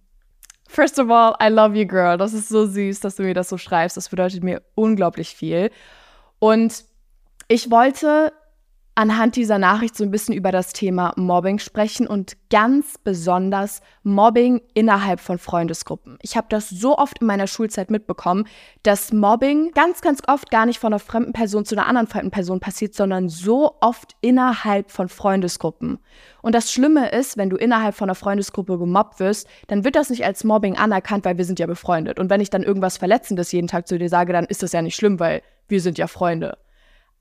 First 0.72 1.00
of 1.00 1.11
all, 1.11 1.34
I 1.43 1.49
love 1.49 1.76
you, 1.76 1.84
girl. 1.84 2.17
Das 2.17 2.32
ist 2.32 2.49
so 2.49 2.64
süß, 2.64 3.00
dass 3.00 3.17
du 3.17 3.25
mir 3.25 3.34
das 3.34 3.49
so 3.49 3.58
schreibst. 3.58 3.96
Das 3.96 4.08
bedeutet 4.08 4.44
mir 4.44 4.62
unglaublich 4.76 5.34
viel. 5.34 5.72
Und 6.38 6.84
ich 7.49 7.72
wollte 7.72 8.32
anhand 8.94 9.37
dieser 9.37 9.58
Nachricht 9.58 9.96
so 9.96 10.04
ein 10.04 10.10
bisschen 10.10 10.34
über 10.34 10.52
das 10.52 10.72
Thema 10.72 11.12
Mobbing 11.16 11.58
sprechen 11.58 12.06
und 12.06 12.37
ganz 12.50 12.98
besonders 12.98 13.81
Mobbing 14.02 14.60
innerhalb 14.75 15.20
von 15.20 15.38
Freundesgruppen. 15.38 16.19
Ich 16.22 16.37
habe 16.37 16.48
das 16.50 16.69
so 16.69 16.98
oft 16.98 17.20
in 17.20 17.26
meiner 17.26 17.46
Schulzeit 17.46 17.90
mitbekommen, 17.90 18.46
dass 18.82 19.12
Mobbing 19.12 19.70
ganz, 19.72 20.00
ganz 20.00 20.22
oft 20.26 20.50
gar 20.50 20.66
nicht 20.66 20.78
von 20.78 20.92
einer 20.92 20.98
fremden 20.98 21.32
Person 21.32 21.64
zu 21.64 21.76
einer 21.76 21.87
anderen 21.87 22.08
fremden 22.08 22.31
Person 22.31 22.60
passiert, 22.60 22.94
sondern 22.94 23.28
so 23.28 23.76
oft 23.81 24.16
innerhalb 24.20 24.90
von 24.90 25.08
Freundesgruppen. 25.08 25.98
Und 26.42 26.54
das 26.54 26.72
Schlimme 26.72 27.10
ist, 27.10 27.37
wenn 27.37 27.50
du 27.50 27.56
innerhalb 27.56 27.94
von 27.94 28.08
einer 28.08 28.14
Freundesgruppe 28.14 28.78
gemobbt 28.78 29.20
wirst, 29.20 29.46
dann 29.69 29.84
wird 29.84 29.96
das 29.96 30.10
nicht 30.10 30.25
als 30.25 30.44
Mobbing 30.44 30.76
anerkannt, 30.76 31.25
weil 31.25 31.38
wir 31.38 31.44
sind 31.44 31.58
ja 31.58 31.66
befreundet. 31.66 32.19
Und 32.19 32.28
wenn 32.28 32.40
ich 32.40 32.50
dann 32.50 32.62
irgendwas 32.62 32.96
Verletzendes 32.96 33.52
jeden 33.52 33.69
Tag 33.69 33.87
zu 33.87 33.98
dir 33.98 34.08
sage, 34.08 34.32
dann 34.32 34.46
ist 34.46 34.62
das 34.62 34.72
ja 34.72 34.82
nicht 34.82 34.96
schlimm, 34.96 35.20
weil 35.20 35.42
wir 35.69 35.81
sind 35.81 35.96
ja 35.98 36.06
Freunde. 36.06 36.58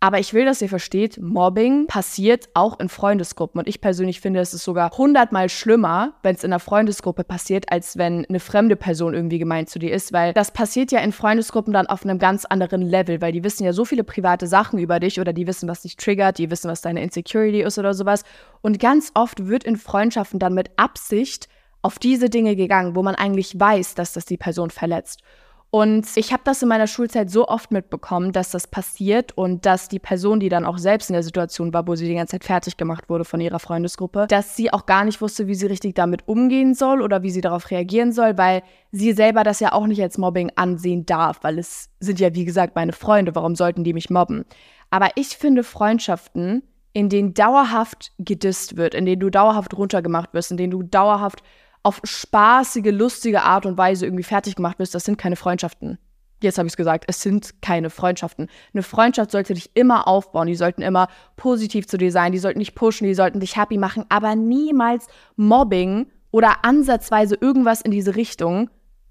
Aber 0.01 0.19
ich 0.19 0.33
will, 0.33 0.45
dass 0.45 0.61
ihr 0.61 0.69
versteht, 0.69 1.19
Mobbing 1.21 1.87
passiert 1.87 2.47
auch 2.53 2.79
in 2.79 2.87
Freundesgruppen. 2.87 3.59
Und 3.59 3.67
ich 3.67 3.81
persönlich 3.81 4.21
finde, 4.21 4.39
es 4.39 4.53
ist 4.53 4.63
sogar 4.63 4.91
hundertmal 4.97 5.49
schlimmer, 5.49 6.13
wenn 6.23 6.35
es 6.35 6.45
in 6.45 6.53
einer 6.53 6.61
Freundesgruppe 6.61 7.25
passiert, 7.25 7.69
als 7.69 7.97
wenn 7.97 8.25
eine 8.25 8.39
fremde 8.39 8.77
Person 8.77 9.13
irgendwie 9.13 9.39
gemeint 9.39 9.69
zu 9.69 9.77
dir 9.77 9.91
ist. 9.91 10.13
Weil 10.13 10.33
das 10.33 10.51
passiert 10.51 10.93
ja 10.93 10.99
in 10.99 11.11
Freundesgruppen 11.11 11.73
dann 11.73 11.87
auf 11.87 12.03
einem 12.03 12.17
ganz 12.17 12.45
anderen 12.45 12.81
Level, 12.81 13.19
weil 13.19 13.33
die 13.33 13.43
wissen 13.43 13.65
ja 13.65 13.73
so 13.73 13.83
viele 13.83 14.05
private 14.05 14.47
Sachen 14.47 14.79
über 14.79 15.01
dich 15.01 15.19
oder 15.19 15.33
die 15.33 15.47
wissen, 15.47 15.67
was 15.67 15.81
dich 15.81 15.97
triggert, 15.97 16.37
die 16.37 16.49
wissen, 16.49 16.71
was 16.71 16.79
deine 16.79 17.03
Insecurity 17.03 17.61
ist 17.61 17.77
oder 17.77 17.93
sowas. 17.93 18.23
Und 18.61 18.79
ganz 18.79 19.11
oft 19.15 19.47
wird 19.47 19.65
in 19.65 19.75
Freundschaften 19.75 20.39
dann 20.39 20.53
mit 20.53 20.71
Absicht 20.77 21.49
auf 21.81 21.99
diese 21.99 22.29
Dinge 22.29 22.55
gegangen, 22.55 22.95
wo 22.95 23.03
man 23.03 23.15
eigentlich 23.15 23.59
weiß, 23.59 23.95
dass 23.95 24.13
das 24.13 24.23
die 24.23 24.37
Person 24.37 24.69
verletzt. 24.69 25.21
Und 25.71 26.07
ich 26.15 26.33
habe 26.33 26.41
das 26.45 26.63
in 26.63 26.67
meiner 26.67 26.87
Schulzeit 26.87 27.29
so 27.29 27.47
oft 27.47 27.71
mitbekommen, 27.71 28.31
dass 28.31 28.49
das 28.49 28.65
passiert 28.65 29.37
und 29.37 29.67
dass 29.67 29.87
die 29.87 29.99
Person, 29.99 30.39
die 30.39 30.49
dann 30.49 30.65
auch 30.65 30.79
selbst 30.79 31.11
in 31.11 31.13
der 31.13 31.21
Situation 31.21 31.73
war, 31.73 31.87
wo 31.87 31.93
sie 31.93 32.07
die 32.07 32.15
ganze 32.15 32.31
Zeit 32.31 32.43
fertig 32.43 32.75
gemacht 32.75 33.07
wurde 33.07 33.23
von 33.23 33.39
ihrer 33.39 33.59
Freundesgruppe, 33.59 34.25
dass 34.27 34.55
sie 34.55 34.73
auch 34.73 34.87
gar 34.87 35.05
nicht 35.05 35.21
wusste, 35.21 35.45
wie 35.45 35.53
sie 35.53 35.67
richtig 35.67 35.93
damit 35.93 36.27
umgehen 36.27 36.73
soll 36.73 37.03
oder 37.03 37.21
wie 37.21 37.29
sie 37.29 37.41
darauf 37.41 37.69
reagieren 37.69 38.11
soll, 38.11 38.35
weil 38.35 38.63
sie 38.91 39.13
selber 39.13 39.43
das 39.43 39.59
ja 39.59 39.71
auch 39.73 39.85
nicht 39.85 40.01
als 40.01 40.17
Mobbing 40.17 40.51
ansehen 40.55 41.05
darf, 41.05 41.43
weil 41.43 41.59
es 41.59 41.89
sind 41.99 42.19
ja, 42.19 42.33
wie 42.33 42.45
gesagt, 42.45 42.75
meine 42.75 42.93
Freunde, 42.93 43.35
warum 43.35 43.55
sollten 43.55 43.83
die 43.83 43.93
mich 43.93 44.09
mobben? 44.09 44.45
Aber 44.89 45.09
ich 45.15 45.37
finde 45.37 45.63
Freundschaften, 45.63 46.63
in 46.93 47.09
denen 47.09 47.35
dauerhaft 47.35 48.11
gedisst 48.17 48.75
wird, 48.75 48.95
in 48.95 49.05
denen 49.05 49.19
du 49.19 49.29
dauerhaft 49.29 49.77
runtergemacht 49.77 50.33
wirst, 50.33 50.49
in 50.49 50.57
denen 50.57 50.71
du 50.71 50.81
dauerhaft 50.81 51.43
auf 51.83 52.01
spaßige, 52.03 52.91
lustige 52.91 53.43
Art 53.43 53.65
und 53.65 53.77
Weise 53.77 54.05
irgendwie 54.05 54.23
fertig 54.23 54.55
gemacht 54.55 54.79
wirst, 54.79 54.95
das 54.95 55.05
sind 55.05 55.17
keine 55.17 55.35
Freundschaften. 55.35 55.97
Jetzt 56.41 56.57
habe 56.57 56.67
ich 56.67 56.73
es 56.73 56.77
gesagt, 56.77 57.05
es 57.07 57.21
sind 57.21 57.61
keine 57.61 57.89
Freundschaften. 57.89 58.47
Eine 58.73 58.83
Freundschaft 58.83 59.31
sollte 59.31 59.53
dich 59.53 59.71
immer 59.73 60.07
aufbauen, 60.07 60.47
die 60.47 60.55
sollten 60.55 60.81
immer 60.81 61.09
positiv 61.35 61.87
zu 61.87 61.97
dir 61.97 62.11
sein, 62.11 62.31
die 62.31 62.37
sollten 62.37 62.59
dich 62.59 62.75
pushen, 62.75 63.07
die 63.07 63.13
sollten 63.13 63.39
dich 63.39 63.57
happy 63.57 63.77
machen, 63.77 64.05
aber 64.09 64.35
niemals 64.35 65.07
Mobbing 65.35 66.07
oder 66.31 66.63
ansatzweise 66.63 67.35
irgendwas 67.35 67.81
in 67.81 67.91
diese 67.91 68.15
Richtung. 68.15 68.69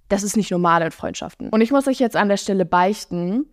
Das 0.08 0.22
ist 0.22 0.36
nicht 0.36 0.50
normal 0.50 0.80
in 0.82 0.90
Freundschaften. 0.90 1.50
Und 1.50 1.60
ich 1.60 1.70
muss 1.70 1.86
euch 1.86 1.98
jetzt 1.98 2.16
an 2.16 2.28
der 2.28 2.38
Stelle 2.38 2.64
beichten, 2.64 3.44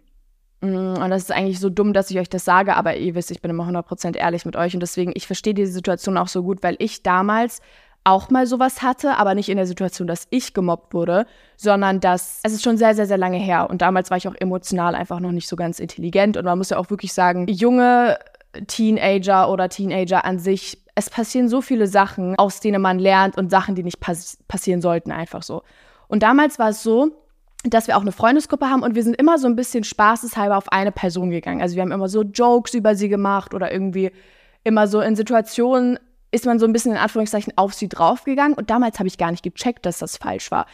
mm, 0.62 0.67
und 0.67 1.09
das 1.09 1.23
ist 1.23 1.31
eigentlich 1.33 1.59
so 1.59 1.69
dumm, 1.69 1.91
dass 1.91 2.09
ich 2.12 2.19
euch 2.19 2.29
das 2.29 2.45
sage, 2.45 2.77
aber 2.77 2.95
ihr 2.95 3.13
wisst, 3.15 3.31
ich 3.31 3.41
bin 3.41 3.51
immer 3.51 3.67
100% 3.67 4.15
ehrlich 4.15 4.45
mit 4.45 4.56
euch 4.56 4.73
und 4.73 4.79
deswegen, 4.79 5.12
ich 5.15 5.27
verstehe 5.27 5.53
diese 5.53 5.73
Situation 5.73 6.17
auch 6.17 6.29
so 6.29 6.44
gut, 6.44 6.63
weil 6.63 6.77
ich 6.79 7.03
damals 7.03 7.59
auch 8.05 8.29
mal 8.29 8.45
sowas 8.45 8.81
hatte, 8.81 9.17
aber 9.17 9.35
nicht 9.35 9.49
in 9.49 9.57
der 9.57 9.65
Situation, 9.65 10.07
dass 10.07 10.27
ich 10.29 10.53
gemobbt 10.53 10.93
wurde, 10.93 11.25
sondern 11.57 11.99
dass 11.99 12.39
es 12.43 12.53
ist 12.53 12.63
schon 12.63 12.77
sehr, 12.77 12.93
sehr, 12.95 13.07
sehr 13.07 13.17
lange 13.17 13.37
her. 13.37 13.67
Und 13.69 13.81
damals 13.81 14.11
war 14.11 14.17
ich 14.17 14.27
auch 14.27 14.35
emotional 14.37 14.95
einfach 14.95 15.19
noch 15.19 15.31
nicht 15.31 15.47
so 15.47 15.55
ganz 15.55 15.79
intelligent. 15.79 16.37
Und 16.37 16.45
man 16.45 16.57
muss 16.57 16.69
ja 16.69 16.77
auch 16.77 16.91
wirklich 16.91 17.13
sagen, 17.13 17.47
junge 17.47 18.17
Teenager 18.67 19.49
oder 19.49 19.69
Teenager 19.69 20.23
an 20.23 20.37
sich, 20.37 20.83
es 20.93 21.09
passieren 21.09 21.49
so 21.49 21.61
viele 21.61 21.87
Sachen, 21.87 22.37
aus 22.37 22.59
denen 22.59 22.81
man 22.81 22.99
lernt 22.99 23.37
und 23.37 23.49
Sachen, 23.49 23.75
die 23.75 23.83
nicht 23.83 23.99
pass 23.99 24.37
passieren 24.47 24.81
sollten, 24.81 25.11
einfach 25.11 25.41
so. 25.41 25.63
Und 26.07 26.21
damals 26.21 26.59
war 26.59 26.69
es 26.69 26.83
so, 26.83 27.11
dass 27.63 27.87
wir 27.87 27.97
auch 27.97 28.01
eine 28.01 28.11
Freundesgruppe 28.11 28.69
haben 28.69 28.83
und 28.83 28.93
wir 28.93 29.03
sind 29.03 29.15
immer 29.15 29.39
so 29.39 29.47
ein 29.47 29.55
bisschen 29.55 29.83
spaßeshalber 29.83 30.55
auf 30.55 30.71
eine 30.71 30.91
Person 30.91 31.31
gegangen. 31.31 31.61
Also 31.61 31.75
wir 31.75 31.81
haben 31.81 31.91
immer 31.91 32.07
so 32.07 32.21
Jokes 32.21 32.75
über 32.75 32.95
sie 32.95 33.09
gemacht 33.09 33.55
oder 33.55 33.71
irgendwie 33.71 34.11
immer 34.63 34.87
so 34.87 35.01
in 35.01 35.15
Situationen 35.15 35.97
ist 36.35 36.45
man 36.45 36.59
so 36.59 36.65
ein 36.65 36.73
bisschen 36.73 36.91
in 36.91 36.97
Anführungszeichen 36.97 37.53
auf 37.55 37.73
sie 37.73 37.87
draufgegangen 37.87 38.57
und 38.57 38.69
damals 38.69 38.99
habe 38.99 39.07
ich 39.07 39.17
gar 39.17 39.31
nicht 39.31 39.43
gecheckt, 39.43 39.85
dass 39.85 39.99
das 39.99 40.17
falsch 40.17 40.51
war. 40.51 40.67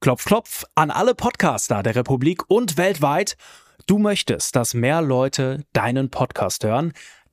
Klopf, 0.00 0.24
klopf 0.24 0.64
an 0.74 0.90
alle 0.90 1.14
Podcaster 1.14 1.84
der 1.84 1.94
Republik 1.94 2.42
und 2.48 2.76
weltweit. 2.76 3.36
Du 3.86 3.98
möchtest, 3.98 4.56
dass 4.56 4.74
mehr 4.74 5.02
Leute 5.02 5.64
deinen 5.72 6.10
Podcast 6.10 6.64
hören? 6.64 6.92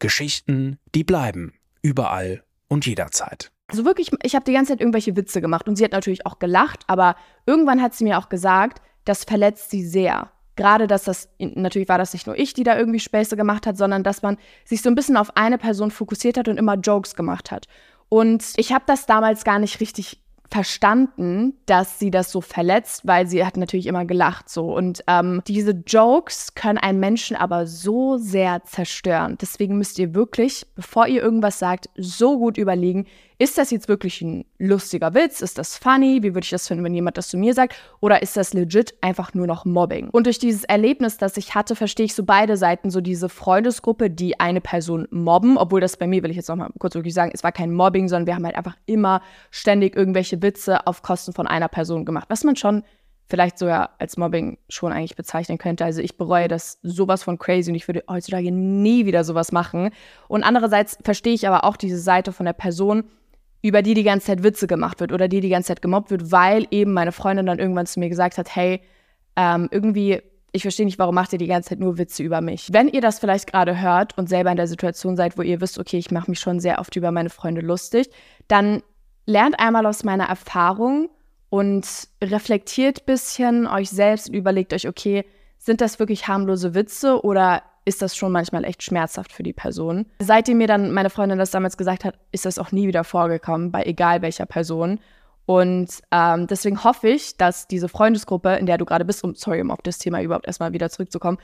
Geschichten, 0.00 0.78
die 0.94 1.04
bleiben. 1.04 1.54
Überall 1.82 2.42
und 2.68 2.86
jederzeit. 2.86 3.52
Also 3.68 3.84
wirklich, 3.84 4.10
ich 4.24 4.34
habe 4.34 4.44
die 4.44 4.52
ganze 4.52 4.72
Zeit 4.72 4.80
irgendwelche 4.80 5.14
Witze 5.16 5.40
gemacht 5.40 5.68
und 5.68 5.76
sie 5.76 5.84
hat 5.84 5.92
natürlich 5.92 6.26
auch 6.26 6.40
gelacht, 6.40 6.82
aber 6.88 7.14
irgendwann 7.46 7.80
hat 7.80 7.94
sie 7.94 8.04
mir 8.04 8.18
auch 8.18 8.28
gesagt, 8.28 8.82
das 9.04 9.24
verletzt 9.24 9.70
sie 9.70 9.86
sehr. 9.86 10.32
Gerade, 10.56 10.86
dass 10.86 11.04
das, 11.04 11.28
natürlich 11.38 11.88
war 11.88 11.96
das 11.96 12.12
nicht 12.12 12.26
nur 12.26 12.36
ich, 12.36 12.52
die 12.52 12.64
da 12.64 12.76
irgendwie 12.76 13.00
Späße 13.00 13.36
gemacht 13.36 13.66
hat, 13.66 13.78
sondern 13.78 14.02
dass 14.02 14.22
man 14.22 14.36
sich 14.64 14.82
so 14.82 14.90
ein 14.90 14.94
bisschen 14.94 15.16
auf 15.16 15.36
eine 15.36 15.56
Person 15.56 15.90
fokussiert 15.90 16.36
hat 16.36 16.48
und 16.48 16.58
immer 16.58 16.74
Jokes 16.74 17.14
gemacht 17.14 17.50
hat. 17.50 17.66
Und 18.08 18.44
ich 18.56 18.72
habe 18.72 18.84
das 18.86 19.06
damals 19.06 19.44
gar 19.44 19.60
nicht 19.60 19.80
richtig 19.80 20.19
verstanden, 20.50 21.54
dass 21.66 21.98
sie 21.98 22.10
das 22.10 22.32
so 22.32 22.40
verletzt, 22.40 23.06
weil 23.06 23.26
sie 23.26 23.44
hat 23.44 23.56
natürlich 23.56 23.86
immer 23.86 24.04
gelacht 24.04 24.48
so. 24.48 24.74
Und 24.74 25.04
ähm, 25.06 25.42
diese 25.46 25.72
Jokes 25.86 26.54
können 26.54 26.78
einen 26.78 26.98
Menschen 26.98 27.36
aber 27.36 27.66
so 27.66 28.16
sehr 28.16 28.64
zerstören. 28.64 29.38
Deswegen 29.40 29.78
müsst 29.78 29.98
ihr 29.98 30.14
wirklich, 30.14 30.66
bevor 30.74 31.06
ihr 31.06 31.22
irgendwas 31.22 31.58
sagt, 31.58 31.88
so 31.96 32.38
gut 32.38 32.58
überlegen, 32.58 33.06
ist 33.40 33.56
das 33.56 33.70
jetzt 33.70 33.88
wirklich 33.88 34.20
ein 34.20 34.44
lustiger 34.58 35.14
Witz? 35.14 35.40
Ist 35.40 35.56
das 35.56 35.78
funny? 35.78 36.18
Wie 36.22 36.34
würde 36.34 36.44
ich 36.44 36.50
das 36.50 36.68
finden, 36.68 36.84
wenn 36.84 36.92
jemand 36.92 37.16
das 37.16 37.28
zu 37.28 37.38
mir 37.38 37.54
sagt? 37.54 37.74
Oder 38.00 38.20
ist 38.20 38.36
das 38.36 38.52
legit 38.52 38.92
einfach 39.00 39.32
nur 39.32 39.46
noch 39.46 39.64
Mobbing? 39.64 40.10
Und 40.10 40.26
durch 40.26 40.38
dieses 40.38 40.64
Erlebnis, 40.64 41.16
das 41.16 41.38
ich 41.38 41.54
hatte, 41.54 41.74
verstehe 41.74 42.04
ich 42.04 42.14
so 42.14 42.22
beide 42.22 42.58
Seiten, 42.58 42.90
so 42.90 43.00
diese 43.00 43.30
Freundesgruppe, 43.30 44.10
die 44.10 44.38
eine 44.38 44.60
Person 44.60 45.08
mobben, 45.10 45.56
obwohl 45.56 45.80
das 45.80 45.96
bei 45.96 46.06
mir, 46.06 46.22
will 46.22 46.30
ich 46.30 46.36
jetzt 46.36 46.50
noch 46.50 46.56
mal 46.56 46.68
kurz 46.78 46.94
wirklich 46.94 47.14
sagen, 47.14 47.30
es 47.32 47.42
war 47.42 47.50
kein 47.50 47.72
Mobbing, 47.72 48.08
sondern 48.08 48.26
wir 48.26 48.34
haben 48.34 48.44
halt 48.44 48.56
einfach 48.56 48.76
immer 48.84 49.22
ständig 49.50 49.96
irgendwelche 49.96 50.42
Witze 50.42 50.86
auf 50.86 51.00
Kosten 51.00 51.32
von 51.32 51.46
einer 51.46 51.68
Person 51.68 52.04
gemacht, 52.04 52.26
was 52.28 52.44
man 52.44 52.56
schon 52.56 52.82
vielleicht 53.30 53.58
sogar 53.58 53.90
als 53.98 54.18
Mobbing 54.18 54.58
schon 54.68 54.92
eigentlich 54.92 55.16
bezeichnen 55.16 55.56
könnte. 55.56 55.86
Also 55.86 56.02
ich 56.02 56.18
bereue 56.18 56.48
das 56.48 56.78
sowas 56.82 57.22
von 57.22 57.38
crazy 57.38 57.70
und 57.70 57.76
ich 57.76 57.88
würde 57.88 58.04
heutzutage 58.06 58.52
nie 58.52 59.06
wieder 59.06 59.24
sowas 59.24 59.50
machen. 59.50 59.90
Und 60.28 60.42
andererseits 60.42 60.98
verstehe 61.02 61.32
ich 61.32 61.48
aber 61.48 61.64
auch 61.64 61.76
diese 61.78 61.98
Seite 61.98 62.32
von 62.32 62.44
der 62.44 62.52
Person, 62.52 63.04
über 63.62 63.82
die 63.82 63.94
die 63.94 64.02
ganze 64.02 64.28
Zeit 64.28 64.42
Witze 64.42 64.66
gemacht 64.66 65.00
wird 65.00 65.12
oder 65.12 65.28
die 65.28 65.40
die 65.40 65.48
ganze 65.48 65.68
Zeit 65.68 65.82
gemobbt 65.82 66.10
wird, 66.10 66.32
weil 66.32 66.66
eben 66.70 66.92
meine 66.92 67.12
Freundin 67.12 67.46
dann 67.46 67.58
irgendwann 67.58 67.86
zu 67.86 68.00
mir 68.00 68.08
gesagt 68.08 68.38
hat, 68.38 68.54
hey, 68.54 68.80
ähm, 69.36 69.68
irgendwie, 69.70 70.22
ich 70.52 70.62
verstehe 70.62 70.86
nicht, 70.86 70.98
warum 70.98 71.14
macht 71.14 71.32
ihr 71.32 71.38
die 71.38 71.46
ganze 71.46 71.70
Zeit 71.70 71.80
nur 71.80 71.98
Witze 71.98 72.22
über 72.22 72.40
mich. 72.40 72.72
Wenn 72.72 72.88
ihr 72.88 73.00
das 73.00 73.18
vielleicht 73.18 73.50
gerade 73.50 73.80
hört 73.80 74.16
und 74.16 74.28
selber 74.28 74.50
in 74.50 74.56
der 74.56 74.66
Situation 74.66 75.16
seid, 75.16 75.36
wo 75.36 75.42
ihr 75.42 75.60
wisst, 75.60 75.78
okay, 75.78 75.98
ich 75.98 76.10
mache 76.10 76.30
mich 76.30 76.40
schon 76.40 76.60
sehr 76.60 76.78
oft 76.78 76.96
über 76.96 77.10
meine 77.10 77.30
Freunde 77.30 77.60
lustig, 77.60 78.08
dann 78.48 78.82
lernt 79.26 79.60
einmal 79.60 79.86
aus 79.86 80.04
meiner 80.04 80.24
Erfahrung 80.24 81.10
und 81.50 81.86
reflektiert 82.22 83.06
bisschen 83.06 83.66
euch 83.66 83.90
selbst 83.90 84.28
und 84.28 84.34
überlegt 84.34 84.72
euch, 84.72 84.88
okay, 84.88 85.24
sind 85.58 85.82
das 85.82 85.98
wirklich 85.98 86.26
harmlose 86.26 86.74
Witze 86.74 87.22
oder 87.22 87.62
ist 87.84 88.02
das 88.02 88.16
schon 88.16 88.32
manchmal 88.32 88.64
echt 88.64 88.82
schmerzhaft 88.82 89.32
für 89.32 89.42
die 89.42 89.52
Person. 89.52 90.06
Seitdem 90.18 90.58
mir 90.58 90.66
dann 90.66 90.92
meine 90.92 91.10
Freundin 91.10 91.38
das 91.38 91.50
damals 91.50 91.76
gesagt 91.76 92.04
hat, 92.04 92.16
ist 92.32 92.46
das 92.46 92.58
auch 92.58 92.72
nie 92.72 92.86
wieder 92.86 93.04
vorgekommen, 93.04 93.72
bei 93.72 93.84
egal 93.84 94.22
welcher 94.22 94.46
Person. 94.46 95.00
Und 95.46 95.88
ähm, 96.12 96.46
deswegen 96.46 96.84
hoffe 96.84 97.08
ich, 97.08 97.36
dass 97.36 97.66
diese 97.66 97.88
Freundesgruppe, 97.88 98.54
in 98.56 98.66
der 98.66 98.78
du 98.78 98.84
gerade 98.84 99.04
bist, 99.04 99.24
um, 99.24 99.34
sorry, 99.34 99.60
um 99.60 99.70
auf 99.70 99.82
das 99.82 99.98
Thema 99.98 100.22
überhaupt 100.22 100.46
erstmal 100.46 100.72
wieder 100.72 100.90
zurückzukommen, 100.90 101.38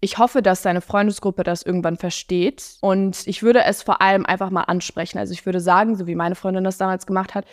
ich 0.00 0.18
hoffe, 0.18 0.42
dass 0.42 0.62
deine 0.62 0.80
Freundesgruppe 0.80 1.42
das 1.42 1.62
irgendwann 1.62 1.96
versteht. 1.96 2.76
Und 2.80 3.26
ich 3.26 3.42
würde 3.42 3.64
es 3.64 3.82
vor 3.82 4.00
allem 4.00 4.26
einfach 4.26 4.50
mal 4.50 4.62
ansprechen. 4.62 5.18
Also 5.18 5.32
ich 5.32 5.44
würde 5.44 5.60
sagen, 5.60 5.96
so 5.96 6.06
wie 6.06 6.14
meine 6.14 6.36
Freundin 6.36 6.62
das 6.62 6.78
damals 6.78 7.06
gemacht 7.06 7.34
hat, 7.34 7.46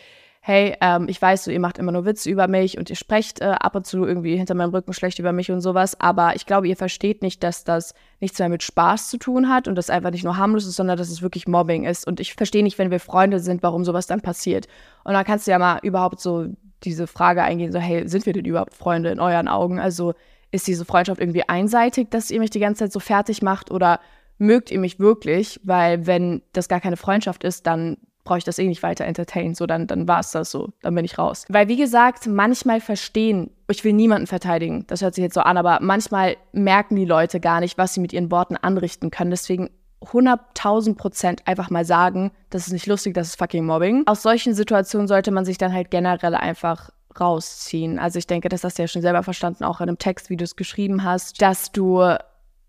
hey, 0.48 0.76
ähm, 0.80 1.08
ich 1.10 1.20
weiß, 1.20 1.46
so, 1.46 1.50
ihr 1.50 1.60
macht 1.60 1.80
immer 1.80 1.92
nur 1.92 2.06
Witze 2.06 2.30
über 2.30 2.48
mich 2.48 2.78
und 2.78 2.92
ihr 2.92 2.96
sprecht 2.96 3.42
äh, 3.42 3.46
ab 3.46 3.74
und 3.74 3.88
zu 3.88 4.06
irgendwie 4.06 4.38
hinter 4.38 4.54
meinem 4.54 4.70
Rücken 4.70 4.94
schlecht 4.94 5.18
über 5.18 5.32
mich 5.32 5.50
und 5.50 5.60
sowas, 5.60 6.00
aber 6.00 6.36
ich 6.36 6.46
glaube, 6.46 6.68
ihr 6.68 6.78
versteht 6.78 7.24
nicht, 7.24 7.42
dass 7.42 7.64
das 7.64 7.96
nichts 8.20 8.38
mehr 8.38 8.48
mit 8.48 8.62
Spaß 8.62 9.10
zu 9.10 9.18
tun 9.18 9.50
hat 9.50 9.68
und 9.68 9.74
das 9.74 9.90
einfach 9.90 10.12
nicht 10.12 10.24
nur 10.24 10.38
harmlos 10.38 10.68
ist, 10.68 10.76
sondern 10.76 10.98
dass 10.98 11.10
es 11.10 11.24
wirklich 11.24 11.48
Mobbing 11.48 11.86
ist. 11.86 12.06
Und 12.06 12.20
ich 12.20 12.36
verstehe 12.36 12.62
nicht, 12.62 12.78
wenn 12.78 12.92
wir 12.92 13.00
Freunde 13.00 13.40
sind, 13.40 13.64
warum 13.64 13.84
sowas 13.84 14.06
dann 14.06 14.22
passiert. 14.22 14.68
Und 15.04 15.14
dann 15.14 15.26
kannst 15.26 15.48
du 15.48 15.52
ja 15.52 15.58
mal 15.58 15.80
überhaupt 15.82 16.20
so 16.20 16.46
diese 16.84 17.08
Frage 17.08 17.42
eingehen, 17.42 17.72
so, 17.72 17.80
hey, 17.80 18.08
sind 18.08 18.28
wir 18.28 18.34
denn 18.34 18.46
überhaupt 18.46 18.76
Freunde 18.76 19.10
in 19.10 19.20
euren 19.20 19.48
Augen? 19.48 19.80
Also 19.80 20.14
ist 20.52 20.68
diese 20.68 20.86
Freundschaft 20.86 21.20
irgendwie 21.20 21.50
einseitig, 21.50 22.12
dass 22.12 22.30
ihr 22.30 22.40
mich 22.40 22.52
die 22.52 22.60
ganze 22.60 22.84
Zeit 22.84 22.92
so 22.92 23.00
fertig 23.00 23.42
macht 23.42 23.72
oder 23.72 24.00
mögt 24.38 24.70
ihr 24.70 24.80
mich 24.80 25.00
wirklich? 25.00 25.60
Weil 25.64 26.06
wenn 26.06 26.44
das 26.54 26.70
gar 26.70 26.82
keine 26.82 26.98
Freundschaft 26.98 27.44
ist, 27.44 27.66
dann 27.66 27.98
brauche 28.26 28.40
ich 28.40 28.44
das 28.44 28.60
eh 28.60 28.68
nicht 28.68 28.84
weiter 28.84 29.06
entertainen. 29.06 29.56
So, 29.56 29.66
dann, 29.66 29.88
dann 29.88 30.08
war 30.08 30.20
es 30.20 30.32
das 30.32 30.52
so. 30.52 30.74
Dann 30.82 30.94
bin 30.96 31.06
ich 31.06 31.18
raus. 31.18 31.46
Weil, 31.48 31.70
wie 31.70 31.78
gesagt, 31.78 32.28
manchmal 32.28 32.82
verstehen, 32.82 33.52
ich 33.70 33.84
will 33.86 33.94
niemanden 33.94 34.28
verteidigen, 34.28 34.86
das 34.88 35.02
hört 35.02 35.16
sich 35.16 35.24
jetzt 35.24 35.36
so 35.36 35.42
an, 35.42 35.56
aber 35.56 35.80
manchmal 35.82 36.36
merken 36.52 36.98
die 36.98 37.06
Leute 37.06 37.40
gar 37.40 37.62
nicht, 37.62 37.78
was 37.78 37.94
sie 37.94 38.02
mit 38.02 38.12
ihren 38.12 38.32
Worten 38.32 38.58
anrichten 38.58 39.12
können. 39.12 39.32
Deswegen 39.32 39.70
100.000 40.02 40.96
Prozent 40.96 41.48
einfach 41.48 41.70
mal 41.70 41.86
sagen, 41.86 42.32
das 42.50 42.68
ist 42.68 42.74
nicht 42.74 42.88
lustig, 42.88 43.14
das 43.14 43.28
ist 43.30 43.38
fucking 43.38 43.66
Mobbing. 43.66 44.04
Aus 44.08 44.22
solchen 44.22 44.54
Situationen 44.54 45.08
sollte 45.08 45.32
man 45.32 45.46
sich 45.46 45.58
dann 45.58 45.74
halt 45.74 45.90
generell 45.90 46.36
einfach 46.36 46.90
rausziehen. 47.20 47.98
Also 47.98 48.20
ich 48.20 48.28
denke, 48.28 48.50
das 48.50 48.64
hast 48.64 48.78
du 48.78 48.84
ja 48.84 48.88
schon 48.88 49.02
selber 49.02 49.24
verstanden, 49.24 49.64
auch 49.64 49.80
in 49.80 49.88
einem 49.88 49.98
Text, 49.98 50.30
wie 50.30 50.38
du 50.38 50.44
es 50.44 50.56
geschrieben 50.56 51.04
hast, 51.04 51.42
dass 51.42 51.72
du 51.72 52.04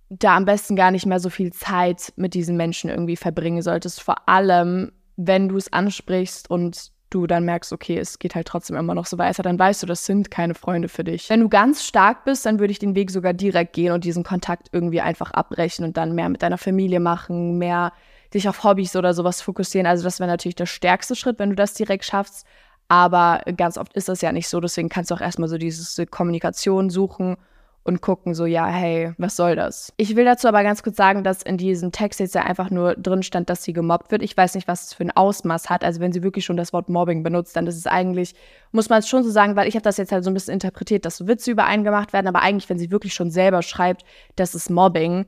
da 0.09 0.37
am 0.37 0.45
besten 0.45 0.77
gar 0.77 0.91
nicht 0.91 1.07
mehr 1.07 1.19
so 1.19 1.31
viel 1.31 1.53
Zeit 1.53 2.13
mit 2.17 2.35
diesen 2.35 2.57
Menschen 2.57 2.91
irgendwie 2.91 3.17
verbringen 3.17 3.63
solltest. 3.63 4.01
Vor 4.01 4.29
allem, 4.29 4.93
wenn 5.17 5.49
du 5.49 5.57
es 5.57 5.73
ansprichst 5.73 6.51
und 6.51 6.93
du 7.11 7.27
dann 7.27 7.45
merkst, 7.45 7.73
okay, 7.73 7.99
es 7.99 8.19
geht 8.19 8.35
halt 8.35 8.49
trotzdem 8.49 8.77
immer 8.77 8.95
noch 8.95 9.07
so 9.07 9.17
weiter, 9.19 9.43
dann 9.43 9.59
weißt 9.59 9.83
du, 9.83 9.87
das 9.87 10.05
sind 10.05 10.31
keine 10.31 10.55
Freunde 10.55 10.89
für 10.89 11.05
dich. 11.05 11.31
Wenn 11.31 11.41
du 11.41 11.49
ganz 11.49 11.85
stark 11.85 12.25
bist, 12.25 12.45
dann 12.47 12.59
würde 12.59 12.73
ich 12.73 12.79
den 12.79 12.95
Weg 12.95 13.11
sogar 13.11 13.33
direkt 13.33 13.75
gehen 13.75 13.93
und 13.93 14.05
diesen 14.05 14.25
Kontakt 14.25 14.69
irgendwie 14.73 15.01
einfach 15.01 15.31
abbrechen 15.31 15.85
und 15.85 15.97
dann 15.97 16.15
mehr 16.15 16.29
mit 16.29 16.43
deiner 16.43 16.59
Familie 16.59 17.01
machen, 17.01 17.59
mehr 17.59 17.93
dich 18.35 18.49
auf 18.49 18.65
Hobbys 18.65 18.97
oder 18.97 19.15
sowas 19.15 19.41
fokussieren. 19.41 19.87
Also 19.87 20.03
das 20.03 20.19
wäre 20.19 20.29
natürlich 20.29 20.57
der 20.57 20.67
stärkste 20.67 21.15
Schritt, 21.15 21.39
wenn 21.39 21.51
du 21.51 21.57
das 21.57 21.75
direkt 21.75 22.05
schaffst. 22.05 22.47
Aber 22.89 23.41
ganz 23.57 23.79
oft 23.79 23.95
ist 23.95 24.09
das 24.09 24.21
ja 24.21 24.33
nicht 24.33 24.49
so. 24.49 24.61
Deswegen 24.61 24.89
kannst 24.89 25.11
du 25.11 25.15
auch 25.15 25.21
erstmal 25.21 25.49
so 25.49 25.59
diese 25.59 26.07
Kommunikation 26.07 26.91
suchen 26.91 27.37
und 27.87 28.01
gucken 28.01 28.35
so, 28.35 28.47
ja, 28.47 28.67
hey, 28.67 29.13
was 29.17 29.37
soll 29.37 29.55
das? 29.55 29.93
Ich 29.97 30.17
will 30.17 30.25
dazu 30.25 30.49
aber 30.49 30.63
ganz 30.63 30.83
kurz 30.83 30.97
sagen, 30.97 31.23
dass 31.23 31.43
in 31.43 31.57
diesem 31.57 31.93
Text 31.93 32.19
jetzt 32.19 32.35
ja 32.35 32.43
einfach 32.43 32.71
nur 32.71 32.95
drin 32.95 33.23
stand, 33.23 33.49
dass 33.49 33.63
sie 33.63 33.73
gemobbt 33.73 34.11
wird. 34.11 34.23
Ich 34.23 34.37
weiß 34.37 34.55
nicht, 34.57 34.67
was 34.67 34.87
es 34.87 34.95
für 34.95 35.05
ein 35.05 35.17
Ausmaß 35.17 35.71
hat. 35.71 35.85
Also 35.85 36.01
wenn 36.01 36.13
sie 36.13 36.23
wirklich 36.23 36.45
schon 36.45 36.57
das 36.57 36.73
Wort 36.73 36.89
Mobbing 36.89 37.23
benutzt, 37.23 37.55
dann 37.55 37.67
ist 37.67 37.77
es 37.77 37.87
eigentlich, 37.87 38.35
muss 38.73 38.89
man 38.89 38.99
es 38.99 39.09
schon 39.09 39.23
so 39.23 39.31
sagen, 39.31 39.55
weil 39.55 39.69
ich 39.69 39.75
habe 39.75 39.85
das 39.85 39.99
jetzt 39.99 40.11
halt 40.11 40.25
so 40.25 40.31
ein 40.31 40.35
bisschen 40.35 40.55
interpretiert, 40.55 41.05
dass 41.05 41.17
so 41.17 41.29
Witze 41.29 41.51
über 41.53 41.65
einen 41.65 41.85
gemacht 41.85 42.13
werden, 42.13 42.27
aber 42.27 42.43
eigentlich, 42.43 42.69
wenn 42.69 42.79
sie 42.79 42.91
wirklich 42.91 43.15
schon 43.15 43.31
selber 43.31 43.63
schreibt, 43.63 44.05
das 44.35 44.55
ist 44.55 44.69
Mobbing, 44.69 45.27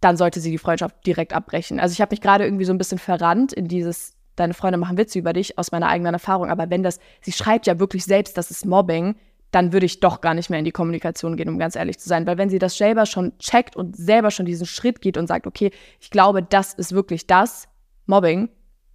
dann 0.00 0.16
sollte 0.16 0.40
sie 0.40 0.50
die 0.50 0.58
Freundschaft 0.58 1.06
direkt 1.06 1.34
abbrechen. 1.34 1.78
Also 1.78 1.92
ich 1.92 2.00
habe 2.00 2.12
mich 2.12 2.22
gerade 2.22 2.44
irgendwie 2.44 2.64
so 2.64 2.72
ein 2.72 2.78
bisschen 2.78 2.98
verrannt 2.98 3.52
in 3.52 3.68
dieses 3.68 4.16
deine 4.36 4.54
Freunde 4.54 4.78
machen 4.78 4.96
Witze 4.96 5.18
über 5.18 5.34
dich 5.34 5.58
aus 5.58 5.70
meiner 5.70 5.88
eigenen 5.88 6.14
Erfahrung, 6.14 6.48
aber 6.48 6.70
wenn 6.70 6.82
das, 6.82 6.98
sie 7.20 7.32
schreibt 7.32 7.66
ja 7.66 7.78
wirklich 7.78 8.04
selbst, 8.04 8.38
das 8.38 8.50
ist 8.50 8.64
Mobbing, 8.64 9.16
dann 9.50 9.72
würde 9.72 9.86
ich 9.86 10.00
doch 10.00 10.20
gar 10.20 10.34
nicht 10.34 10.50
mehr 10.50 10.58
in 10.58 10.64
die 10.64 10.70
Kommunikation 10.70 11.36
gehen, 11.36 11.48
um 11.48 11.58
ganz 11.58 11.76
ehrlich 11.76 11.98
zu 11.98 12.08
sein. 12.08 12.26
Weil 12.26 12.38
wenn 12.38 12.50
sie 12.50 12.58
das 12.58 12.76
selber 12.76 13.06
schon 13.06 13.36
checkt 13.38 13.76
und 13.76 13.96
selber 13.96 14.30
schon 14.30 14.46
diesen 14.46 14.66
Schritt 14.66 15.00
geht 15.00 15.16
und 15.16 15.26
sagt, 15.26 15.46
okay, 15.46 15.70
ich 16.00 16.10
glaube, 16.10 16.42
das 16.42 16.74
ist 16.74 16.92
wirklich 16.92 17.26
das, 17.26 17.68
Mobbing, 18.06 18.50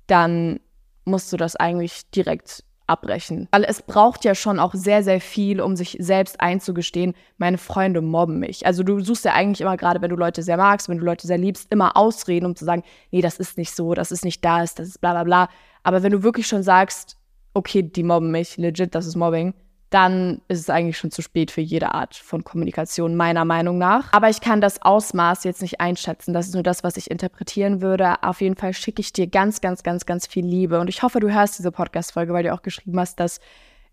dann 0.07 0.59
musst 1.05 1.31
du 1.31 1.37
das 1.37 1.55
eigentlich 1.55 2.09
direkt 2.11 2.63
abbrechen. 2.87 3.47
Weil 3.51 3.63
es 3.63 3.81
braucht 3.81 4.25
ja 4.25 4.35
schon 4.35 4.59
auch 4.59 4.73
sehr, 4.73 5.03
sehr 5.03 5.19
viel, 5.19 5.59
um 5.59 5.75
sich 5.75 5.97
selbst 5.99 6.39
einzugestehen, 6.39 7.15
meine 7.37 7.57
Freunde 7.57 8.01
mobben 8.01 8.39
mich. 8.39 8.65
Also 8.65 8.83
du 8.83 8.99
suchst 8.99 9.25
ja 9.25 9.33
eigentlich 9.33 9.61
immer 9.61 9.77
gerade, 9.77 10.01
wenn 10.01 10.09
du 10.09 10.15
Leute 10.15 10.43
sehr 10.43 10.57
magst, 10.57 10.87
wenn 10.87 10.99
du 10.99 11.05
Leute 11.05 11.25
sehr 11.25 11.37
liebst, 11.37 11.71
immer 11.71 11.97
Ausreden, 11.97 12.45
um 12.45 12.55
zu 12.55 12.65
sagen, 12.65 12.83
nee, 13.11 13.21
das 13.21 13.37
ist 13.37 13.57
nicht 13.57 13.75
so, 13.75 13.93
das 13.93 14.11
ist 14.11 14.23
nicht 14.23 14.45
das, 14.45 14.75
das 14.75 14.87
ist 14.87 15.01
bla 15.01 15.13
bla 15.13 15.23
bla. 15.23 15.49
Aber 15.83 16.03
wenn 16.03 16.11
du 16.11 16.21
wirklich 16.21 16.47
schon 16.47 16.61
sagst, 16.63 17.17
okay, 17.53 17.81
die 17.81 18.03
mobben 18.03 18.31
mich, 18.31 18.57
legit, 18.57 18.93
das 18.93 19.07
ist 19.07 19.15
Mobbing, 19.15 19.53
dann 19.89 20.41
ist 20.47 20.59
es 20.59 20.69
eigentlich 20.69 20.97
schon 20.97 21.11
zu 21.11 21.21
spät 21.21 21.51
für 21.51 21.61
jede 21.61 21.93
Art 21.93 22.15
von 22.15 22.43
Kommunikation, 22.43 23.15
meiner 23.15 23.45
Meinung 23.45 23.77
nach. 23.77 24.11
Aber 24.13 24.29
ich 24.29 24.41
kann 24.41 24.59
das 24.59 24.81
Ausmaß 24.81 25.43
jetzt 25.43 25.61
nicht 25.61 25.79
einschätzen. 25.79 26.33
Das 26.33 26.47
ist 26.47 26.53
nur 26.53 26.63
das, 26.63 26.83
was 26.83 26.97
ich 26.97 27.11
interpretieren 27.11 27.81
würde. 27.81 28.23
Auf 28.23 28.41
jeden 28.41 28.55
Fall 28.55 28.73
schicke 28.73 29.01
ich 29.01 29.13
dir 29.13 29.27
ganz, 29.27 29.61
ganz, 29.61 29.83
ganz, 29.83 30.05
ganz 30.05 30.27
viel 30.27 30.45
Liebe. 30.45 30.79
Und 30.79 30.89
ich 30.89 31.03
hoffe, 31.03 31.19
du 31.19 31.31
hörst 31.31 31.59
diese 31.59 31.71
Podcast-Folge, 31.71 32.33
weil 32.33 32.43
du 32.43 32.53
auch 32.53 32.61
geschrieben 32.61 32.99
hast, 32.99 33.19
dass 33.19 33.39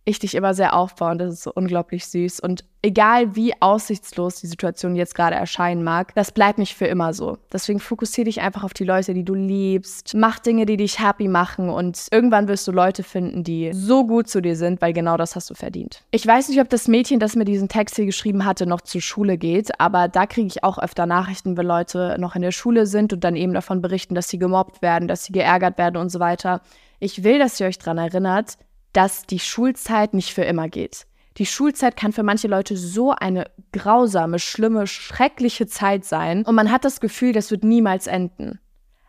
ich 0.05 0.19
dich 0.19 0.35
immer 0.35 0.55
sehr 0.55 0.75
aufbaue 0.75 1.13
und 1.13 1.19
das 1.19 1.35
ist 1.35 1.43
so 1.43 1.53
unglaublich 1.55 2.07
süß. 2.07 2.41
Und 2.41 2.65
egal 2.83 3.37
wie 3.37 3.55
aussichtslos 3.61 4.41
die 4.41 4.49
Situation 4.49 4.97
jetzt 4.97 5.15
gerade 5.15 5.37
erscheinen 5.37 5.85
mag, 5.85 6.15
das 6.15 6.33
bleibt 6.33 6.59
nicht 6.59 6.75
für 6.75 6.87
immer 6.87 7.15
so. 7.15 7.39
Deswegen 7.53 7.79
fokussiere 7.79 8.25
dich 8.25 8.41
einfach 8.41 8.65
auf 8.65 8.75
die 8.75 8.85
Leute, 8.85 9.15
die 9.15 9.25
du 9.25 9.35
liebst. 9.35 10.15
Mach 10.15 10.41
Dinge, 10.41 10.67
die 10.67 10.77
dich 10.77 10.99
happy 10.99 11.29
machen 11.29 11.71
und 11.71 12.09
irgendwann 12.11 12.49
wirst 12.49 12.67
du 12.67 12.73
Leute 12.73 13.03
finden, 13.03 13.45
die 13.45 13.71
so 13.73 14.07
gut 14.07 14.29
zu 14.29 14.43
dir 14.43 14.57
sind, 14.57 14.81
weil 14.83 14.93
genau 14.93 15.17
das 15.17 15.37
hast 15.37 15.49
du 15.49 15.55
verdient. 15.55 16.03
Ich 16.11 16.27
weiß 16.27 16.49
nicht, 16.49 16.61
ob 16.61 16.69
das 16.69 16.89
Mädchen, 16.89 17.21
das 17.21 17.37
mir 17.37 17.45
diesen 17.45 17.69
Text 17.69 17.97
hier 17.97 18.07
geschrieben 18.07 18.45
hatte, 18.45 18.67
noch 18.67 18.81
zur 18.81 19.01
Schule 19.01 19.39
geht, 19.39 19.81
aber 19.81 20.09
da 20.09 20.27
kriege 20.27 20.49
ich 20.49 20.65
auch 20.65 20.79
öfter 20.79 21.07
Nachrichten, 21.07 21.57
wenn 21.57 21.67
Leute 21.67 22.17
noch 22.19 22.35
in 22.35 22.43
der 22.43 22.53
Schule 22.53 22.87
sind 22.87 23.13
und 23.13 23.23
dann 23.23 23.37
eben 23.37 23.55
davon 23.55 23.81
berichten, 23.81 24.15
dass 24.15 24.29
sie 24.29 24.39
gemobbt 24.39 24.83
werden, 24.83 25.07
dass 25.09 25.25
sie 25.25 25.33
geärgert 25.33 25.79
werden 25.79 25.97
und 25.97 26.11
so 26.11 26.19
weiter. 26.19 26.61
Ich 26.99 27.23
will, 27.23 27.39
dass 27.39 27.61
ihr 27.61 27.67
euch 27.67 27.79
daran 27.79 27.99
erinnert, 27.99 28.57
dass 28.93 29.27
die 29.27 29.39
Schulzeit 29.39 30.15
nicht 30.15 30.35
für 30.35 30.43
immer 30.43 30.69
geht. 30.69 31.07
Die 31.39 31.47
Schulzeit 31.47 31.97
kann 31.97 32.13
für 32.13 32.23
manche 32.23 32.49
Leute 32.49 32.77
so 32.77 33.13
eine 33.13 33.47
grausame, 33.73 34.39
schlimme, 34.39 34.87
schreckliche 34.87 35.67
Zeit 35.67 36.05
sein 36.05 36.45
und 36.45 36.55
man 36.55 36.71
hat 36.71 36.85
das 36.85 37.01
Gefühl, 37.01 37.33
das 37.33 37.51
wird 37.51 37.65
niemals 37.65 38.07
enden. 38.07 38.61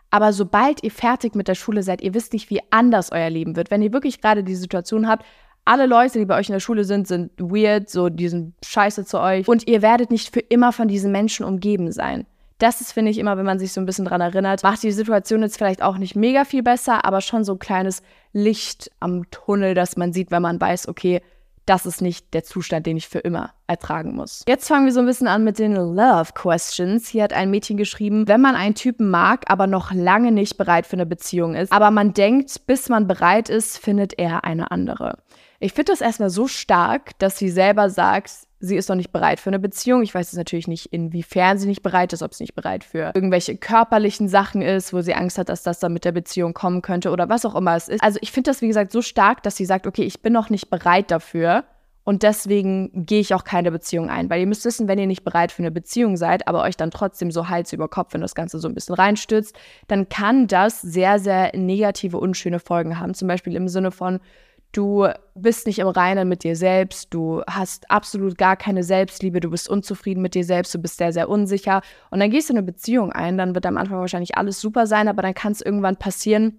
Aber 0.10 0.32
sobald 0.32 0.84
ihr 0.84 0.92
fertig 0.92 1.34
mit 1.34 1.48
der 1.48 1.56
Schule 1.56 1.82
seid, 1.82 2.02
ihr 2.02 2.14
wisst 2.14 2.34
nicht, 2.34 2.50
wie 2.52 2.62
anders 2.70 3.12
euer 3.12 3.32
Leben 3.32 3.56
wird. 3.56 3.72
Wenn 3.72 3.82
ihr 3.82 3.94
wirklich 3.94 4.22
gerade 4.22 4.44
die 4.44 4.56
Situation 4.56 5.08
habt, 5.08 5.26
alle 5.66 5.86
Leute, 5.86 6.20
die 6.20 6.26
bei 6.26 6.38
euch 6.38 6.50
in 6.50 6.54
der 6.54 6.60
Schule 6.60 6.84
sind, 6.84 7.08
sind 7.08 7.32
weird, 7.40 7.90
so 7.90 8.10
die 8.10 8.28
sind 8.30 8.54
scheiße 8.64 9.06
zu 9.06 9.20
euch 9.20 9.48
und 9.48 9.68
ihr 9.68 9.82
werdet 9.82 10.12
nicht 10.12 10.34
für 10.34 10.40
immer 10.40 10.72
von 10.72 10.88
diesen 10.88 11.12
Menschen 11.12 11.46
umgeben 11.46 11.92
sein. 11.92 12.28
Das 12.60 12.80
ist, 12.80 12.92
finde 12.92 13.12
ich, 13.12 13.18
immer, 13.18 13.38
wenn 13.38 13.46
man 13.46 13.60
sich 13.60 13.74
so 13.74 13.82
ein 13.82 13.86
bisschen 13.86 14.06
dran 14.06 14.22
erinnert, 14.22 14.64
macht 14.64 14.84
die 14.84 14.92
Situation 14.92 15.42
jetzt 15.42 15.58
vielleicht 15.58 15.82
auch 15.82 15.98
nicht 15.98 16.16
mega 16.16 16.46
viel 16.46 16.64
besser, 16.64 17.04
aber 17.06 17.20
schon 17.20 17.44
so 17.44 17.54
ein 17.54 17.60
kleines 17.60 18.04
Licht 18.32 18.92
am 19.00 19.30
Tunnel, 19.32 19.74
das 19.74 19.98
man 19.98 20.14
sieht, 20.14 20.32
wenn 20.32 20.42
man 20.42 20.62
weiß, 20.62 20.88
okay, 20.88 21.22
das 21.66 21.86
ist 21.86 22.02
nicht 22.02 22.34
der 22.34 22.44
Zustand, 22.44 22.86
den 22.86 22.98
ich 22.98 23.08
für 23.08 23.20
immer 23.20 23.52
ertragen 23.68 24.16
muss. 24.16 24.44
Jetzt 24.48 24.68
fangen 24.68 24.86
wir 24.86 24.94
so 24.94 25.00
ein 25.00 25.06
bisschen 25.06 25.28
an 25.28 25.44
mit 25.44 25.60
den 25.60 25.74
Love 25.74 26.34
Questions. 26.34 27.08
Hier 27.08 27.24
hat 27.24 27.34
ein 27.34 27.50
Mädchen 27.50 27.78
geschrieben, 27.78 28.28
wenn 28.28 28.42
man 28.42 28.56
einen 28.56 28.76
Typen 28.76 29.10
mag, 29.10 29.46
aber 29.48 29.68
noch 29.68 29.94
lange 29.94 30.32
nicht 30.32 30.58
bereit 30.58 30.86
für 30.86 30.94
eine 30.94 31.06
Beziehung 31.06 31.56
ist, 31.56 31.72
aber 31.72 31.92
man 31.92 32.14
denkt, 32.14 32.66
bis 32.68 32.90
man 32.90 33.08
bereit 33.08 33.50
ist, 33.50 33.78
findet 33.78 34.20
er 34.20 34.44
eine 34.44 34.72
andere. 34.72 35.18
Ich 35.64 35.72
finde 35.72 35.94
das 35.94 36.02
erstmal 36.02 36.30
so 36.30 36.50
stark, 36.50 37.18
dass 37.20 37.38
sie 37.38 37.48
selber 37.48 37.90
sagt, 37.90 38.32
sie 38.60 38.76
ist 38.76 38.90
noch 38.90 38.98
nicht 38.98 39.14
bereit 39.14 39.40
für 39.40 39.50
eine 39.50 39.60
Beziehung. 39.60 40.04
Ich 40.04 40.14
weiß 40.14 40.28
jetzt 40.28 40.38
natürlich 40.38 40.68
nicht, 40.68 40.88
inwiefern 40.88 41.58
sie 41.58 41.68
nicht 41.68 41.82
bereit 41.82 42.12
ist, 42.12 42.22
ob 42.22 42.34
sie 42.34 42.44
nicht 42.44 42.54
bereit 42.54 42.84
für 42.84 43.14
irgendwelche 43.16 43.56
körperlichen 43.56 44.28
Sachen 44.28 44.62
ist, 44.62 44.92
wo 44.92 45.00
sie 45.00 45.14
Angst 45.14 45.38
hat, 45.38 45.48
dass 45.48 45.64
das 45.64 45.80
dann 45.80 45.94
mit 45.94 46.04
der 46.04 46.12
Beziehung 46.12 46.54
kommen 46.54 46.82
könnte 46.82 47.12
oder 47.12 47.30
was 47.30 47.46
auch 47.46 47.56
immer 47.56 47.78
es 47.78 47.88
ist. 47.88 48.04
Also 48.04 48.20
ich 48.22 48.34
finde 48.34 48.52
das, 48.52 48.62
wie 48.62 48.68
gesagt, 48.68 48.92
so 48.92 49.02
stark, 49.02 49.42
dass 49.44 49.56
sie 49.56 49.64
sagt, 49.64 49.88
okay, 49.88 50.04
ich 50.04 50.22
bin 50.22 50.34
noch 50.34 50.50
nicht 50.50 50.70
bereit 50.70 51.12
dafür. 51.12 51.64
Und 52.04 52.24
deswegen 52.24 53.06
gehe 53.06 53.22
ich 53.22 53.34
auch 53.34 53.46
keine 53.46 53.72
Beziehung 53.72 54.10
ein. 54.10 54.30
Weil 54.30 54.42
ihr 54.42 54.48
müsst 54.48 54.66
wissen, 54.66 54.90
wenn 54.90 55.00
ihr 55.00 55.08
nicht 55.08 55.24
bereit 55.24 55.54
für 55.54 55.62
eine 55.62 55.72
Beziehung 55.72 56.18
seid, 56.18 56.50
aber 56.50 56.64
euch 56.64 56.76
dann 56.76 56.92
trotzdem 56.92 57.32
so 57.32 57.48
Hals 57.48 57.72
über 57.72 57.88
Kopf, 57.88 58.14
wenn 58.14 58.20
das 58.20 58.36
Ganze 58.36 58.60
so 58.60 58.68
ein 58.68 58.74
bisschen 58.74 58.96
reinstürzt, 58.96 59.56
dann 59.88 60.10
kann 60.10 60.48
das 60.48 60.82
sehr, 60.82 61.20
sehr 61.20 61.56
negative, 61.56 62.18
unschöne 62.18 62.60
Folgen 62.60 63.00
haben. 63.00 63.14
Zum 63.14 63.30
Beispiel 63.30 63.56
im 63.56 63.70
Sinne 63.70 63.92
von, 63.92 64.20
Du 64.74 65.08
bist 65.36 65.68
nicht 65.68 65.78
im 65.78 65.88
Reinen 65.88 66.28
mit 66.28 66.44
dir 66.44 66.56
selbst, 66.56 67.14
du 67.14 67.44
hast 67.48 67.90
absolut 67.92 68.40
gar 68.40 68.58
keine 68.58 68.84
Selbstliebe, 68.84 69.40
du 69.40 69.52
bist 69.52 69.70
unzufrieden 69.70 70.24
mit 70.24 70.34
dir 70.34 70.44
selbst, 70.44 70.74
du 70.74 70.80
bist 70.80 70.98
sehr, 70.98 71.14
sehr 71.14 71.30
unsicher. 71.30 71.82
Und 72.10 72.20
dann 72.20 72.32
gehst 72.32 72.50
du 72.50 72.54
in 72.54 72.58
eine 72.58 72.66
Beziehung 72.66 73.12
ein, 73.12 73.38
dann 73.38 73.54
wird 73.54 73.68
am 73.68 73.78
Anfang 73.78 74.00
wahrscheinlich 74.00 74.36
alles 74.36 74.60
super 74.60 74.88
sein, 74.88 75.08
aber 75.08 75.22
dann 75.22 75.36
kann 75.36 75.52
es 75.52 75.62
irgendwann 75.62 75.98
passieren, 75.98 76.58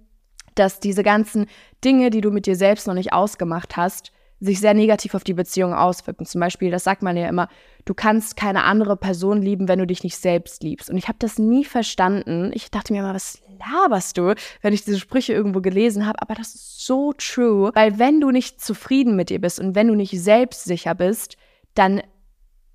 dass 0.55 0.79
diese 0.79 1.03
ganzen 1.03 1.47
Dinge, 1.85 2.11
die 2.11 2.21
du 2.21 2.31
mit 2.31 2.47
dir 2.47 2.55
selbst 2.55 2.87
noch 2.87 2.95
nicht 2.95 3.13
ausgemacht 3.13 3.77
hast, 3.77 4.13
sich 4.45 4.61
sehr 4.61 4.75
negativ 4.75 5.15
auf 5.15 5.25
die 5.25 5.35
Beziehung 5.35 5.75
auswirken. 5.75 6.27
Zum 6.27 6.41
Beispiel, 6.41 6.71
das 6.71 6.85
sagt 6.85 7.03
man 7.03 7.17
ja 7.17 7.29
immer, 7.29 7.49
du 7.85 7.95
kannst 7.95 8.37
keine 8.37 8.65
andere 8.65 8.97
Person 8.97 9.43
lieben, 9.43 9.69
wenn 9.69 9.79
du 9.79 9.87
dich 9.87 10.05
nicht 10.05 10.17
selbst 10.17 10.63
liebst. 10.63 10.91
Und 10.91 10.97
ich 10.97 11.09
habe 11.09 11.19
das 11.19 11.39
nie 11.39 11.65
verstanden. 11.65 12.51
Ich 12.55 12.71
dachte 12.71 12.93
mir 12.93 13.01
immer, 13.01 13.15
was 13.15 13.43
laberst 13.59 14.19
du, 14.19 14.35
wenn 14.63 14.75
ich 14.75 14.85
diese 14.85 14.99
Sprüche 14.99 15.33
irgendwo 15.33 15.61
gelesen 15.61 16.07
habe? 16.07 16.21
Aber 16.23 16.35
das 16.35 16.55
ist 16.55 16.87
so 16.87 17.13
true, 17.13 17.71
weil 17.75 17.99
wenn 17.99 18.21
du 18.21 18.31
nicht 18.31 18.61
zufrieden 18.61 19.17
mit 19.17 19.31
dir 19.31 19.41
bist 19.41 19.61
und 19.61 19.75
wenn 19.75 19.89
du 19.89 19.95
nicht 19.95 20.21
selbstsicher 20.21 20.95
bist, 20.95 21.37
dann 21.75 22.03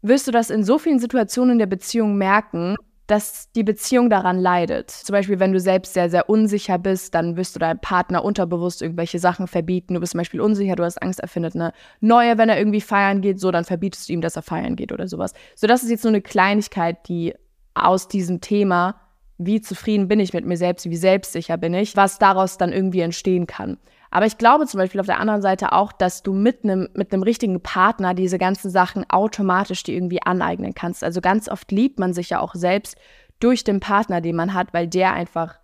wirst 0.02 0.28
du 0.28 0.32
das 0.32 0.50
in 0.50 0.64
so 0.64 0.78
vielen 0.78 1.00
Situationen 1.00 1.60
der 1.60 1.66
Beziehung 1.66 2.18
merken, 2.18 2.76
dass 3.10 3.52
die 3.54 3.64
Beziehung 3.64 4.12
daran 4.12 4.38
leidet. 4.38 4.92
Zum 4.92 5.14
Beispiel, 5.14 5.40
wenn 5.40 5.52
du 5.52 5.60
selbst 5.60 5.96
sehr, 5.96 6.12
sehr 6.12 6.30
unsicher 6.30 6.78
bist, 6.78 7.16
dann 7.16 7.38
wirst 7.38 7.56
du 7.56 7.60
deinem 7.60 7.80
Partner 7.80 8.24
unterbewusst 8.24 8.84
irgendwelche 8.84 9.18
Sachen 9.18 9.48
verbieten. 9.48 9.96
Du 9.96 10.00
bist 10.00 10.12
zum 10.12 10.20
Beispiel 10.20 10.40
unsicher, 10.40 10.76
du 10.76 10.84
hast 10.84 11.02
Angst, 11.02 11.20
er 11.20 11.28
findet 11.28 11.56
eine 11.56 11.74
neue, 12.02 12.38
wenn 12.38 12.50
er 12.50 12.60
irgendwie 12.60 12.82
feiern 12.82 13.22
geht, 13.22 13.40
so, 13.40 13.50
dann 13.50 13.66
verbietest 13.66 14.08
du 14.08 14.14
ihm, 14.14 14.22
dass 14.22 14.36
er 14.36 14.44
feiern 14.44 14.76
geht 14.76 14.92
oder 14.92 15.08
sowas. 15.08 15.34
So, 15.56 15.66
das 15.66 15.82
ist 15.82 15.90
jetzt 15.90 16.04
so 16.04 16.08
eine 16.08 16.22
Kleinigkeit, 16.22 17.08
die 17.08 17.34
aus 17.74 18.08
diesem 18.08 18.42
Thema, 18.42 19.02
wie 19.40 19.60
zufrieden 19.60 20.08
bin 20.08 20.20
ich 20.20 20.34
mit 20.34 20.46
mir 20.46 20.58
selbst, 20.58 20.88
wie 20.88 20.96
selbstsicher 20.96 21.58
bin 21.58 21.74
ich, 21.74 21.96
was 21.96 22.20
daraus 22.20 22.60
dann 22.60 22.72
irgendwie 22.72 23.00
entstehen 23.00 23.48
kann. 23.48 23.80
Aber 24.12 24.26
ich 24.26 24.38
glaube 24.38 24.66
zum 24.66 24.80
Beispiel 24.80 25.00
auf 25.00 25.06
der 25.06 25.20
anderen 25.20 25.42
Seite 25.42 25.72
auch, 25.72 25.92
dass 25.92 26.24
du 26.24 26.34
mit 26.34 26.64
einem 26.64 26.90
mit 26.94 27.14
einem 27.14 27.24
richtigen 27.24 27.62
Partner 27.62 28.14
diese 28.14 28.38
ganzen 28.38 28.72
Sachen 28.72 29.08
automatisch 29.10 29.84
dir 29.84 29.94
irgendwie 29.96 30.22
aneignen 30.22 30.74
kannst. 30.74 31.04
Also 31.04 31.22
ganz 31.22 31.48
oft 31.48 31.72
liebt 31.72 32.00
man 32.00 32.14
sich 32.14 32.32
ja 32.32 32.40
auch 32.40 32.56
selbst 32.56 32.98
durch 33.40 33.64
den 33.64 33.80
Partner, 33.80 34.22
den 34.22 34.36
man 34.36 34.54
hat, 34.54 34.74
weil 34.74 34.88
der 34.88 35.14
einfach 35.14 35.60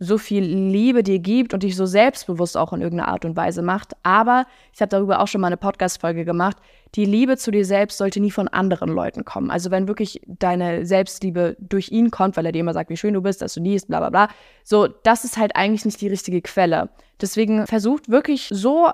so 0.00 0.16
viel 0.16 0.44
Liebe 0.44 1.02
dir 1.02 1.18
gibt 1.18 1.54
und 1.54 1.62
dich 1.62 1.74
so 1.74 1.84
selbstbewusst 1.84 2.56
auch 2.56 2.72
in 2.72 2.80
irgendeiner 2.80 3.10
Art 3.10 3.24
und 3.24 3.36
Weise 3.36 3.62
macht. 3.62 3.94
Aber 4.04 4.46
ich 4.72 4.80
habe 4.80 4.90
darüber 4.90 5.20
auch 5.20 5.26
schon 5.26 5.40
mal 5.40 5.48
eine 5.48 5.56
Podcast-Folge 5.56 6.24
gemacht. 6.24 6.56
Die 6.94 7.04
Liebe 7.04 7.36
zu 7.36 7.50
dir 7.50 7.64
selbst 7.64 7.98
sollte 7.98 8.20
nie 8.20 8.30
von 8.30 8.48
anderen 8.48 8.90
Leuten 8.90 9.24
kommen. 9.24 9.50
Also 9.50 9.70
wenn 9.70 9.88
wirklich 9.88 10.20
deine 10.26 10.86
Selbstliebe 10.86 11.56
durch 11.58 11.90
ihn 11.90 12.10
kommt, 12.10 12.36
weil 12.36 12.46
er 12.46 12.52
dir 12.52 12.60
immer 12.60 12.74
sagt, 12.74 12.90
wie 12.90 12.96
schön 12.96 13.14
du 13.14 13.22
bist, 13.22 13.42
dass 13.42 13.54
du 13.54 13.60
liest, 13.60 13.88
bla 13.88 13.98
bla 13.98 14.10
bla. 14.10 14.28
So, 14.62 14.86
das 14.86 15.24
ist 15.24 15.36
halt 15.36 15.56
eigentlich 15.56 15.84
nicht 15.84 16.00
die 16.00 16.08
richtige 16.08 16.42
Quelle. 16.42 16.90
Deswegen 17.20 17.66
versucht 17.66 18.08
wirklich 18.08 18.48
so 18.52 18.90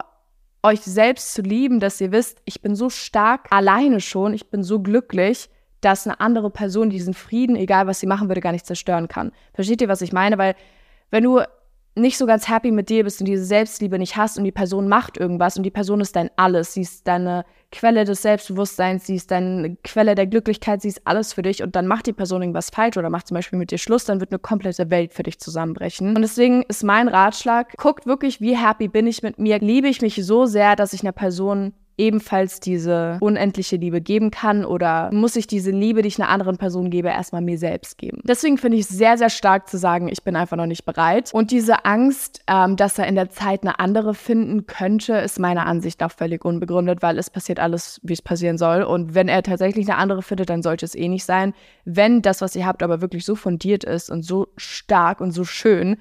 euch 0.62 0.80
selbst 0.80 1.34
zu 1.34 1.42
lieben, 1.42 1.78
dass 1.78 2.00
ihr 2.00 2.10
wisst, 2.10 2.40
ich 2.46 2.62
bin 2.62 2.74
so 2.74 2.88
stark 2.88 3.48
alleine 3.50 4.00
schon, 4.00 4.32
ich 4.32 4.48
bin 4.48 4.62
so 4.62 4.80
glücklich, 4.80 5.50
dass 5.82 6.06
eine 6.06 6.18
andere 6.20 6.48
Person 6.48 6.88
diesen 6.88 7.12
Frieden, 7.12 7.56
egal 7.56 7.86
was 7.86 8.00
sie 8.00 8.06
machen 8.06 8.28
würde, 8.28 8.40
gar 8.40 8.52
nicht 8.52 8.64
zerstören 8.64 9.06
kann. 9.06 9.32
Versteht 9.52 9.82
ihr, 9.82 9.88
was 9.88 10.00
ich 10.00 10.14
meine? 10.14 10.38
Weil 10.38 10.54
wenn 11.14 11.22
du 11.22 11.40
nicht 11.94 12.18
so 12.18 12.26
ganz 12.26 12.48
happy 12.48 12.72
mit 12.72 12.88
dir 12.88 13.04
bist 13.04 13.20
und 13.20 13.26
diese 13.26 13.44
Selbstliebe 13.44 14.00
nicht 14.00 14.16
hast 14.16 14.36
und 14.36 14.42
die 14.42 14.50
Person 14.50 14.88
macht 14.88 15.16
irgendwas 15.16 15.56
und 15.56 15.62
die 15.62 15.70
Person 15.70 16.00
ist 16.00 16.16
dein 16.16 16.28
Alles, 16.34 16.74
sie 16.74 16.80
ist 16.80 17.06
deine 17.06 17.44
Quelle 17.70 18.04
des 18.04 18.22
Selbstbewusstseins, 18.22 19.06
sie 19.06 19.14
ist 19.14 19.30
deine 19.30 19.76
Quelle 19.84 20.16
der 20.16 20.26
Glücklichkeit, 20.26 20.82
sie 20.82 20.88
ist 20.88 21.02
alles 21.04 21.32
für 21.32 21.42
dich 21.42 21.62
und 21.62 21.76
dann 21.76 21.86
macht 21.86 22.08
die 22.08 22.12
Person 22.12 22.42
irgendwas 22.42 22.70
falsch 22.70 22.96
oder 22.96 23.10
macht 23.10 23.28
zum 23.28 23.36
Beispiel 23.36 23.60
mit 23.60 23.70
dir 23.70 23.78
Schluss, 23.78 24.04
dann 24.06 24.18
wird 24.18 24.32
eine 24.32 24.40
komplette 24.40 24.90
Welt 24.90 25.14
für 25.14 25.22
dich 25.22 25.38
zusammenbrechen. 25.38 26.16
Und 26.16 26.22
deswegen 26.22 26.64
ist 26.64 26.82
mein 26.82 27.06
Ratschlag, 27.06 27.76
guckt 27.76 28.06
wirklich, 28.06 28.40
wie 28.40 28.56
happy 28.56 28.88
bin 28.88 29.06
ich 29.06 29.22
mit 29.22 29.38
mir, 29.38 29.60
liebe 29.60 29.86
ich 29.86 30.02
mich 30.02 30.16
so 30.16 30.46
sehr, 30.46 30.74
dass 30.74 30.94
ich 30.94 31.02
einer 31.02 31.12
Person 31.12 31.74
ebenfalls 31.96 32.60
diese 32.60 33.18
unendliche 33.20 33.76
Liebe 33.76 34.00
geben 34.00 34.30
kann 34.30 34.64
oder 34.64 35.10
muss 35.12 35.36
ich 35.36 35.46
diese 35.46 35.70
Liebe, 35.70 36.02
die 36.02 36.08
ich 36.08 36.20
einer 36.20 36.28
anderen 36.28 36.56
Person 36.56 36.90
gebe, 36.90 37.08
erstmal 37.08 37.42
mir 37.42 37.58
selbst 37.58 37.98
geben. 37.98 38.20
Deswegen 38.24 38.58
finde 38.58 38.78
ich 38.78 38.84
es 38.84 38.88
sehr, 38.88 39.16
sehr 39.18 39.30
stark 39.30 39.68
zu 39.68 39.78
sagen, 39.78 40.08
ich 40.08 40.22
bin 40.24 40.36
einfach 40.36 40.56
noch 40.56 40.66
nicht 40.66 40.84
bereit. 40.84 41.30
Und 41.32 41.50
diese 41.50 41.84
Angst, 41.84 42.42
ähm, 42.46 42.76
dass 42.76 42.98
er 42.98 43.06
in 43.06 43.14
der 43.14 43.30
Zeit 43.30 43.62
eine 43.62 43.78
andere 43.78 44.14
finden 44.14 44.66
könnte, 44.66 45.14
ist 45.14 45.38
meiner 45.38 45.66
Ansicht 45.66 46.00
nach 46.00 46.12
völlig 46.12 46.44
unbegründet, 46.44 47.02
weil 47.02 47.18
es 47.18 47.30
passiert 47.30 47.60
alles, 47.60 48.00
wie 48.02 48.12
es 48.12 48.22
passieren 48.22 48.58
soll. 48.58 48.82
Und 48.82 49.14
wenn 49.14 49.28
er 49.28 49.42
tatsächlich 49.42 49.88
eine 49.88 49.98
andere 49.98 50.22
findet, 50.22 50.50
dann 50.50 50.62
sollte 50.62 50.84
es 50.84 50.94
eh 50.94 51.08
nicht 51.08 51.24
sein. 51.24 51.54
Wenn 51.84 52.22
das, 52.22 52.40
was 52.40 52.56
ihr 52.56 52.66
habt, 52.66 52.82
aber 52.82 53.00
wirklich 53.00 53.24
so 53.24 53.34
fundiert 53.34 53.84
ist 53.84 54.10
und 54.10 54.24
so 54.24 54.48
stark 54.56 55.20
und 55.20 55.32
so 55.32 55.44
schön, 55.44 55.96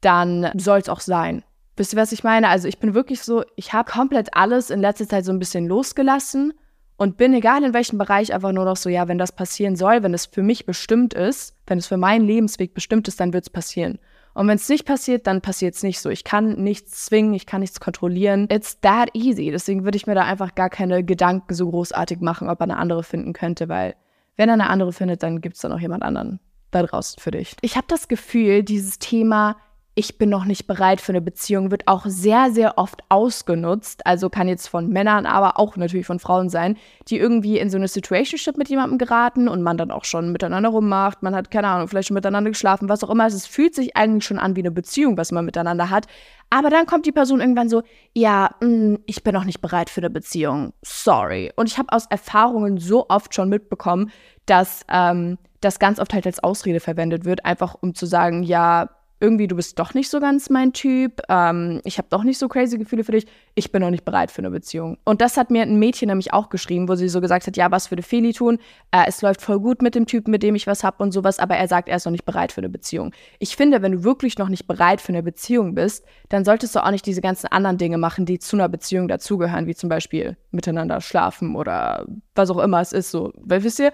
dann 0.00 0.50
soll 0.56 0.78
es 0.78 0.88
auch 0.88 1.00
sein. 1.00 1.42
Wisst 1.78 1.92
ihr, 1.92 1.98
was 1.98 2.10
ich 2.10 2.24
meine? 2.24 2.48
Also 2.48 2.66
ich 2.66 2.78
bin 2.78 2.92
wirklich 2.92 3.22
so, 3.22 3.44
ich 3.54 3.72
habe 3.72 3.88
komplett 3.88 4.34
alles 4.34 4.70
in 4.70 4.80
letzter 4.80 5.06
Zeit 5.06 5.24
so 5.24 5.30
ein 5.30 5.38
bisschen 5.38 5.68
losgelassen 5.68 6.52
und 6.96 7.16
bin, 7.16 7.32
egal 7.32 7.62
in 7.62 7.72
welchem 7.72 7.98
Bereich, 7.98 8.34
einfach 8.34 8.50
nur 8.50 8.64
noch 8.64 8.76
so, 8.76 8.90
ja, 8.90 9.06
wenn 9.06 9.18
das 9.18 9.30
passieren 9.30 9.76
soll, 9.76 10.02
wenn 10.02 10.12
es 10.12 10.26
für 10.26 10.42
mich 10.42 10.66
bestimmt 10.66 11.14
ist, 11.14 11.54
wenn 11.68 11.78
es 11.78 11.86
für 11.86 11.96
meinen 11.96 12.26
Lebensweg 12.26 12.74
bestimmt 12.74 13.06
ist, 13.06 13.20
dann 13.20 13.32
wird 13.32 13.44
es 13.44 13.50
passieren. 13.50 14.00
Und 14.34 14.48
wenn 14.48 14.56
es 14.56 14.68
nicht 14.68 14.86
passiert, 14.86 15.28
dann 15.28 15.40
passiert 15.40 15.76
es 15.76 15.84
nicht 15.84 16.00
so. 16.00 16.10
Ich 16.10 16.24
kann 16.24 16.62
nichts 16.62 17.04
zwingen, 17.04 17.32
ich 17.32 17.46
kann 17.46 17.60
nichts 17.60 17.78
kontrollieren. 17.78 18.48
It's 18.50 18.80
that 18.80 19.10
easy. 19.14 19.52
Deswegen 19.52 19.84
würde 19.84 19.96
ich 19.96 20.08
mir 20.08 20.16
da 20.16 20.24
einfach 20.24 20.56
gar 20.56 20.70
keine 20.70 21.04
Gedanken 21.04 21.54
so 21.54 21.70
großartig 21.70 22.20
machen, 22.20 22.48
ob 22.48 22.58
er 22.58 22.64
eine 22.64 22.76
andere 22.76 23.04
finden 23.04 23.32
könnte, 23.34 23.68
weil 23.68 23.94
wenn 24.36 24.48
er 24.48 24.54
eine 24.54 24.68
andere 24.68 24.92
findet, 24.92 25.22
dann 25.22 25.40
gibt 25.40 25.54
es 25.54 25.62
dann 25.62 25.72
auch 25.72 25.80
jemand 25.80 26.02
anderen 26.02 26.40
da 26.72 26.82
draußen 26.82 27.20
für 27.20 27.30
dich. 27.30 27.54
Ich 27.60 27.76
habe 27.76 27.86
das 27.88 28.08
Gefühl, 28.08 28.64
dieses 28.64 28.98
Thema 28.98 29.56
ich 29.98 30.16
bin 30.16 30.30
noch 30.30 30.44
nicht 30.44 30.68
bereit 30.68 31.00
für 31.00 31.10
eine 31.10 31.20
Beziehung, 31.20 31.72
wird 31.72 31.88
auch 31.88 32.04
sehr, 32.06 32.52
sehr 32.52 32.78
oft 32.78 33.02
ausgenutzt. 33.08 34.06
Also 34.06 34.30
kann 34.30 34.46
jetzt 34.46 34.68
von 34.68 34.88
Männern, 34.88 35.26
aber 35.26 35.58
auch 35.58 35.76
natürlich 35.76 36.06
von 36.06 36.20
Frauen 36.20 36.50
sein, 36.50 36.76
die 37.08 37.18
irgendwie 37.18 37.58
in 37.58 37.68
so 37.68 37.78
eine 37.78 37.88
Situationship 37.88 38.56
mit 38.56 38.68
jemandem 38.68 38.98
geraten 38.98 39.48
und 39.48 39.60
man 39.60 39.76
dann 39.76 39.90
auch 39.90 40.04
schon 40.04 40.30
miteinander 40.30 40.68
rummacht. 40.68 41.24
Man 41.24 41.34
hat, 41.34 41.50
keine 41.50 41.66
Ahnung, 41.66 41.88
vielleicht 41.88 42.06
schon 42.06 42.14
miteinander 42.14 42.50
geschlafen, 42.50 42.88
was 42.88 43.02
auch 43.02 43.10
immer. 43.10 43.24
Also 43.24 43.38
es 43.38 43.48
fühlt 43.48 43.74
sich 43.74 43.96
eigentlich 43.96 44.24
schon 44.24 44.38
an 44.38 44.54
wie 44.54 44.60
eine 44.60 44.70
Beziehung, 44.70 45.16
was 45.16 45.32
man 45.32 45.44
miteinander 45.44 45.90
hat. 45.90 46.06
Aber 46.48 46.70
dann 46.70 46.86
kommt 46.86 47.04
die 47.04 47.10
Person 47.10 47.40
irgendwann 47.40 47.68
so, 47.68 47.82
ja, 48.14 48.50
mh, 48.60 48.68
mm, 48.68 48.98
ich 49.06 49.24
bin 49.24 49.34
noch 49.34 49.44
nicht 49.44 49.60
bereit 49.60 49.90
für 49.90 50.00
eine 50.00 50.10
Beziehung. 50.10 50.74
Sorry. 50.80 51.50
Und 51.56 51.66
ich 51.66 51.76
habe 51.76 51.92
aus 51.92 52.06
Erfahrungen 52.06 52.78
so 52.78 53.06
oft 53.08 53.34
schon 53.34 53.48
mitbekommen, 53.48 54.12
dass 54.46 54.82
ähm, 54.88 55.38
das 55.60 55.80
ganz 55.80 55.98
oft 55.98 56.14
halt 56.14 56.24
als 56.24 56.38
Ausrede 56.38 56.78
verwendet 56.78 57.24
wird, 57.24 57.44
einfach 57.44 57.74
um 57.80 57.96
zu 57.96 58.06
sagen, 58.06 58.44
ja, 58.44 58.90
irgendwie, 59.20 59.48
du 59.48 59.56
bist 59.56 59.78
doch 59.78 59.94
nicht 59.94 60.10
so 60.10 60.20
ganz 60.20 60.48
mein 60.50 60.72
Typ, 60.72 61.20
ähm, 61.28 61.80
ich 61.84 61.98
habe 61.98 62.08
doch 62.10 62.22
nicht 62.22 62.38
so 62.38 62.48
crazy 62.48 62.78
Gefühle 62.78 63.04
für 63.04 63.12
dich, 63.12 63.26
ich 63.54 63.72
bin 63.72 63.82
noch 63.82 63.90
nicht 63.90 64.04
bereit 64.04 64.30
für 64.30 64.40
eine 64.40 64.50
Beziehung. 64.50 64.98
Und 65.04 65.20
das 65.20 65.36
hat 65.36 65.50
mir 65.50 65.62
ein 65.62 65.78
Mädchen 65.78 66.08
nämlich 66.08 66.32
auch 66.32 66.48
geschrieben, 66.48 66.88
wo 66.88 66.94
sie 66.94 67.08
so 67.08 67.20
gesagt 67.20 67.46
hat, 67.46 67.56
ja, 67.56 67.70
was 67.70 67.90
würde 67.90 68.02
Feli 68.02 68.32
tun? 68.32 68.58
Äh, 68.92 69.04
es 69.08 69.20
läuft 69.22 69.42
voll 69.42 69.58
gut 69.58 69.82
mit 69.82 69.94
dem 69.94 70.06
Typen, 70.06 70.30
mit 70.30 70.42
dem 70.42 70.54
ich 70.54 70.66
was 70.66 70.84
habe 70.84 71.02
und 71.02 71.12
sowas, 71.12 71.38
aber 71.38 71.56
er 71.56 71.66
sagt, 71.68 71.88
er 71.88 71.96
ist 71.96 72.04
noch 72.04 72.12
nicht 72.12 72.24
bereit 72.24 72.52
für 72.52 72.60
eine 72.60 72.68
Beziehung. 72.68 73.12
Ich 73.38 73.56
finde, 73.56 73.82
wenn 73.82 73.92
du 73.92 74.04
wirklich 74.04 74.38
noch 74.38 74.48
nicht 74.48 74.66
bereit 74.66 75.00
für 75.00 75.12
eine 75.12 75.22
Beziehung 75.22 75.74
bist, 75.74 76.04
dann 76.28 76.44
solltest 76.44 76.74
du 76.76 76.84
auch 76.84 76.90
nicht 76.90 77.06
diese 77.06 77.20
ganzen 77.20 77.48
anderen 77.48 77.78
Dinge 77.78 77.98
machen, 77.98 78.24
die 78.24 78.38
zu 78.38 78.56
einer 78.56 78.68
Beziehung 78.68 79.08
dazugehören, 79.08 79.66
wie 79.66 79.74
zum 79.74 79.88
Beispiel 79.88 80.36
miteinander 80.50 81.00
schlafen 81.00 81.56
oder 81.56 82.06
was 82.34 82.50
auch 82.50 82.58
immer 82.58 82.80
es 82.80 82.92
ist, 82.92 83.10
so. 83.10 83.32
Weil, 83.36 83.64
wisst 83.64 83.80
ihr, 83.80 83.92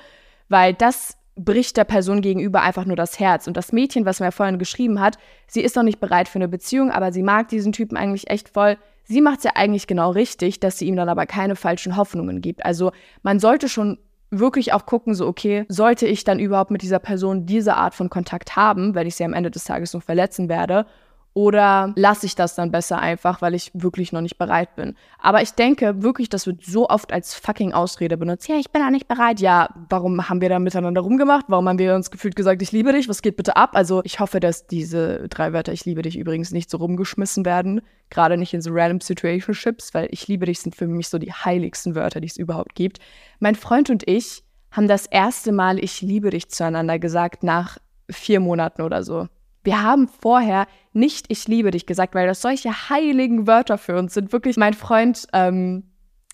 weil 0.48 0.74
das 0.74 1.16
bricht 1.36 1.76
der 1.76 1.84
Person 1.84 2.20
gegenüber 2.20 2.62
einfach 2.62 2.84
nur 2.84 2.96
das 2.96 3.18
Herz. 3.18 3.46
Und 3.46 3.56
das 3.56 3.72
Mädchen, 3.72 4.06
was 4.06 4.20
mir 4.20 4.32
vorhin 4.32 4.58
geschrieben 4.58 5.00
hat, 5.00 5.18
sie 5.46 5.62
ist 5.62 5.76
noch 5.76 5.82
nicht 5.82 6.00
bereit 6.00 6.28
für 6.28 6.38
eine 6.38 6.48
Beziehung, 6.48 6.90
aber 6.90 7.12
sie 7.12 7.22
mag 7.22 7.48
diesen 7.48 7.72
Typen 7.72 7.96
eigentlich 7.96 8.30
echt 8.30 8.50
voll. 8.50 8.76
Sie 9.04 9.20
macht 9.20 9.38
es 9.38 9.44
ja 9.44 9.52
eigentlich 9.54 9.86
genau 9.86 10.10
richtig, 10.10 10.60
dass 10.60 10.78
sie 10.78 10.86
ihm 10.86 10.96
dann 10.96 11.08
aber 11.08 11.26
keine 11.26 11.56
falschen 11.56 11.96
Hoffnungen 11.96 12.40
gibt. 12.40 12.64
Also 12.64 12.92
man 13.22 13.40
sollte 13.40 13.68
schon 13.68 13.98
wirklich 14.30 14.72
auch 14.72 14.86
gucken, 14.86 15.14
so 15.14 15.26
okay, 15.26 15.64
sollte 15.68 16.06
ich 16.06 16.24
dann 16.24 16.38
überhaupt 16.38 16.70
mit 16.70 16.82
dieser 16.82 16.98
Person 16.98 17.46
diese 17.46 17.76
Art 17.76 17.94
von 17.94 18.10
Kontakt 18.10 18.56
haben, 18.56 18.94
wenn 18.94 19.06
ich 19.06 19.16
sie 19.16 19.24
am 19.24 19.34
Ende 19.34 19.50
des 19.50 19.64
Tages 19.64 19.92
noch 19.92 20.02
verletzen 20.02 20.48
werde? 20.48 20.86
Oder 21.34 21.92
lasse 21.96 22.26
ich 22.26 22.36
das 22.36 22.54
dann 22.54 22.70
besser 22.70 23.00
einfach, 23.00 23.42
weil 23.42 23.54
ich 23.54 23.72
wirklich 23.74 24.12
noch 24.12 24.20
nicht 24.20 24.38
bereit 24.38 24.76
bin. 24.76 24.94
Aber 25.18 25.42
ich 25.42 25.50
denke 25.50 26.00
wirklich, 26.00 26.28
das 26.28 26.46
wird 26.46 26.64
so 26.64 26.88
oft 26.88 27.12
als 27.12 27.34
fucking 27.34 27.72
Ausrede 27.72 28.16
benutzt. 28.16 28.48
Ja, 28.48 28.54
ich 28.54 28.70
bin 28.70 28.80
noch 28.80 28.90
nicht 28.90 29.08
bereit. 29.08 29.40
Ja, 29.40 29.68
warum 29.88 30.28
haben 30.28 30.40
wir 30.40 30.48
da 30.48 30.60
miteinander 30.60 31.00
rumgemacht? 31.00 31.46
Warum 31.48 31.68
haben 31.68 31.80
wir 31.80 31.96
uns 31.96 32.12
gefühlt 32.12 32.36
gesagt, 32.36 32.62
ich 32.62 32.70
liebe 32.70 32.92
dich? 32.92 33.08
Was 33.08 33.20
geht 33.20 33.36
bitte 33.36 33.56
ab? 33.56 33.70
Also 33.74 34.00
ich 34.04 34.20
hoffe, 34.20 34.38
dass 34.38 34.68
diese 34.68 35.28
drei 35.28 35.52
Wörter, 35.52 35.72
ich 35.72 35.84
liebe 35.84 36.02
dich 36.02 36.16
übrigens, 36.16 36.52
nicht 36.52 36.70
so 36.70 36.76
rumgeschmissen 36.76 37.44
werden. 37.44 37.80
Gerade 38.10 38.36
nicht 38.36 38.54
in 38.54 38.62
so 38.62 38.70
random 38.72 39.00
Situationships, 39.00 39.92
weil 39.92 40.06
ich 40.12 40.28
liebe 40.28 40.46
dich 40.46 40.60
sind 40.60 40.76
für 40.76 40.86
mich 40.86 41.08
so 41.08 41.18
die 41.18 41.32
heiligsten 41.32 41.96
Wörter, 41.96 42.20
die 42.20 42.28
es 42.28 42.36
überhaupt 42.36 42.76
gibt. 42.76 43.00
Mein 43.40 43.56
Freund 43.56 43.90
und 43.90 44.06
ich 44.06 44.44
haben 44.70 44.86
das 44.86 45.06
erste 45.06 45.50
Mal 45.50 45.82
ich 45.82 46.00
liebe 46.00 46.30
dich 46.30 46.48
zueinander 46.48 47.00
gesagt 47.00 47.42
nach 47.42 47.78
vier 48.08 48.38
Monaten 48.38 48.82
oder 48.82 49.02
so. 49.02 49.26
Wir 49.64 49.82
haben 49.82 50.08
vorher 50.08 50.66
nicht 50.92 51.26
ich 51.28 51.48
liebe 51.48 51.70
dich 51.70 51.86
gesagt, 51.86 52.14
weil 52.14 52.26
das 52.26 52.42
solche 52.42 52.88
heiligen 52.90 53.46
Wörter 53.46 53.78
für 53.78 53.98
uns 53.98 54.14
sind. 54.14 54.32
Wirklich, 54.32 54.56
mein 54.56 54.74
Freund 54.74 55.26
ähm, 55.32 55.84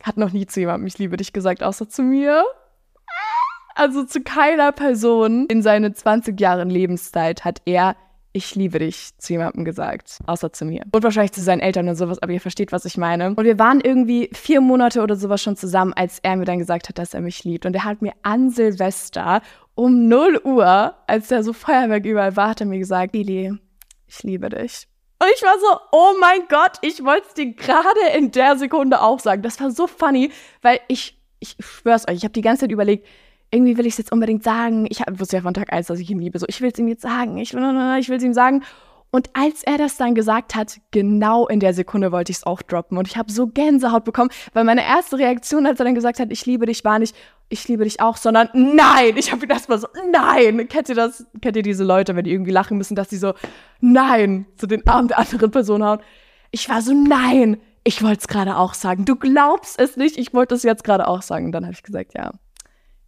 hat 0.03 0.16
noch 0.16 0.33
nie 0.33 0.47
zu 0.47 0.61
jemandem 0.61 0.87
ich 0.87 0.99
liebe 0.99 1.16
dich 1.16 1.33
gesagt, 1.33 1.62
außer 1.62 1.88
zu 1.88 2.03
mir. 2.03 2.45
Also 3.75 4.05
zu 4.05 4.21
keiner 4.21 4.73
Person 4.73 5.47
in 5.47 5.62
seinen 5.62 5.95
20 5.95 6.38
Jahren 6.38 6.69
Lebenszeit 6.69 7.45
hat 7.45 7.62
er 7.64 7.97
ich 8.33 8.55
liebe 8.55 8.79
dich 8.79 9.11
zu 9.19 9.33
jemandem 9.33 9.64
gesagt, 9.64 10.19
außer 10.27 10.53
zu 10.53 10.64
mir. 10.64 10.85
Und 10.93 11.03
wahrscheinlich 11.03 11.33
zu 11.33 11.40
seinen 11.40 11.61
Eltern 11.61 11.88
und 11.88 11.97
sowas, 11.97 12.23
aber 12.23 12.33
ihr 12.33 12.40
versteht, 12.40 12.71
was 12.71 12.85
ich 12.85 12.97
meine. 12.97 13.31
Und 13.31 13.45
wir 13.45 13.59
waren 13.59 13.81
irgendwie 13.81 14.31
vier 14.33 14.61
Monate 14.61 15.03
oder 15.03 15.16
sowas 15.16 15.43
schon 15.43 15.57
zusammen, 15.57 15.93
als 15.95 16.21
er 16.21 16.37
mir 16.37 16.45
dann 16.45 16.59
gesagt 16.59 16.88
hat, 16.88 16.99
dass 16.99 17.14
er 17.14 17.21
mich 17.21 17.43
liebt. 17.45 17.66
Und 17.66 17.75
er 17.75 17.85
hat 17.85 18.03
mir 18.03 18.12
an 18.23 18.51
Silvester 18.51 19.43
um 19.75 20.09
0 20.09 20.40
Uhr, 20.45 20.95
als 21.07 21.29
da 21.29 21.43
so 21.43 21.53
Feuerwerk 21.53 22.05
überall 22.05 22.37
war, 22.37 22.51
hat 22.51 22.61
er 22.61 22.66
mir 22.66 22.79
gesagt, 22.79 23.14
Lili, 23.14 23.53
ich 24.07 24.23
liebe 24.23 24.49
dich. 24.49 24.87
Und 25.19 25.29
ich 25.35 25.43
war 25.43 25.59
so, 25.59 25.81
oh 25.93 26.14
mein 26.21 26.47
Gott, 26.49 26.79
ich 26.83 27.05
wollte 27.05 27.27
es 27.29 27.35
dir 27.35 27.53
gerade 27.53 28.01
in 28.16 28.31
der 28.31 28.57
Sekunde 28.57 29.03
auch 29.03 29.21
sagen. 29.21 29.43
Das 29.43 29.61
war 29.61 29.71
so 29.71 29.87
funny, 29.87 30.31
weil 30.62 30.81
ich, 30.88 31.21
ich 31.40 31.57
schwör's 31.59 32.09
euch, 32.09 32.16
ich 32.16 32.25
habe 32.25 32.33
die 32.33 32.40
ganze 32.40 32.62
Zeit 32.62 32.73
überlegt, 32.73 33.07
irgendwie 33.50 33.76
will 33.76 33.86
ich 33.86 33.94
es 33.94 33.98
jetzt 33.98 34.12
unbedingt 34.12 34.44
sagen. 34.44 34.86
Ich 34.88 35.00
wusste 35.10 35.36
ja 35.36 35.42
von 35.42 35.54
Tag 35.54 35.72
1, 35.72 35.88
dass 35.88 35.98
ich 35.98 36.10
ihn 36.10 36.20
liebe. 36.20 36.38
So, 36.38 36.46
ich 36.48 36.60
will 36.60 36.70
es 36.72 36.78
ihm 36.78 36.88
jetzt 36.88 37.02
sagen. 37.02 37.36
Ich, 37.38 37.52
ich 37.52 38.08
will 38.08 38.16
es 38.16 38.22
ihm 38.22 38.34
sagen. 38.34 38.62
Und 39.12 39.30
als 39.32 39.64
er 39.64 39.76
das 39.76 39.96
dann 39.96 40.14
gesagt 40.14 40.54
hat, 40.54 40.80
genau 40.92 41.48
in 41.48 41.58
der 41.58 41.74
Sekunde 41.74 42.12
wollte 42.12 42.30
ich 42.30 42.38
es 42.38 42.46
auch 42.46 42.62
droppen. 42.62 42.96
Und 42.96 43.08
ich 43.08 43.16
habe 43.16 43.32
so 43.32 43.48
Gänsehaut 43.48 44.04
bekommen, 44.04 44.30
weil 44.52 44.62
meine 44.62 44.84
erste 44.84 45.18
Reaktion, 45.18 45.66
als 45.66 45.80
er 45.80 45.84
dann 45.84 45.96
gesagt 45.96 46.20
hat, 46.20 46.30
ich 46.30 46.46
liebe 46.46 46.66
dich, 46.66 46.84
war 46.84 47.00
nicht, 47.00 47.16
ich 47.48 47.66
liebe 47.66 47.82
dich 47.82 48.00
auch, 48.00 48.16
sondern 48.16 48.48
nein. 48.52 49.16
Ich 49.16 49.32
habe 49.32 49.46
erstmal 49.46 49.80
so, 49.80 49.88
nein. 50.12 50.68
Kennt 50.68 50.88
ihr 50.88 50.94
das? 50.94 51.26
Kennt 51.42 51.56
ihr 51.56 51.62
diese 51.62 51.82
Leute, 51.82 52.14
wenn 52.14 52.24
die 52.24 52.30
irgendwie 52.30 52.52
lachen 52.52 52.78
müssen, 52.78 52.94
dass 52.94 53.08
die 53.08 53.16
so, 53.16 53.34
nein, 53.80 54.46
zu 54.56 54.68
den 54.68 54.86
Armen 54.86 55.08
der 55.08 55.18
anderen 55.18 55.50
Person 55.50 55.82
hauen? 55.82 55.98
Ich 56.52 56.68
war 56.68 56.80
so, 56.80 56.92
nein. 56.94 57.56
Ich 57.82 58.04
wollte 58.04 58.20
es 58.20 58.28
gerade 58.28 58.56
auch 58.56 58.74
sagen. 58.74 59.06
Du 59.06 59.16
glaubst 59.16 59.80
es 59.80 59.96
nicht. 59.96 60.18
Ich 60.18 60.32
wollte 60.34 60.54
es 60.54 60.62
jetzt 60.62 60.84
gerade 60.84 61.08
auch 61.08 61.22
sagen. 61.22 61.46
Und 61.46 61.52
dann 61.52 61.64
habe 61.64 61.74
ich 61.74 61.82
gesagt, 61.82 62.12
ja, 62.14 62.32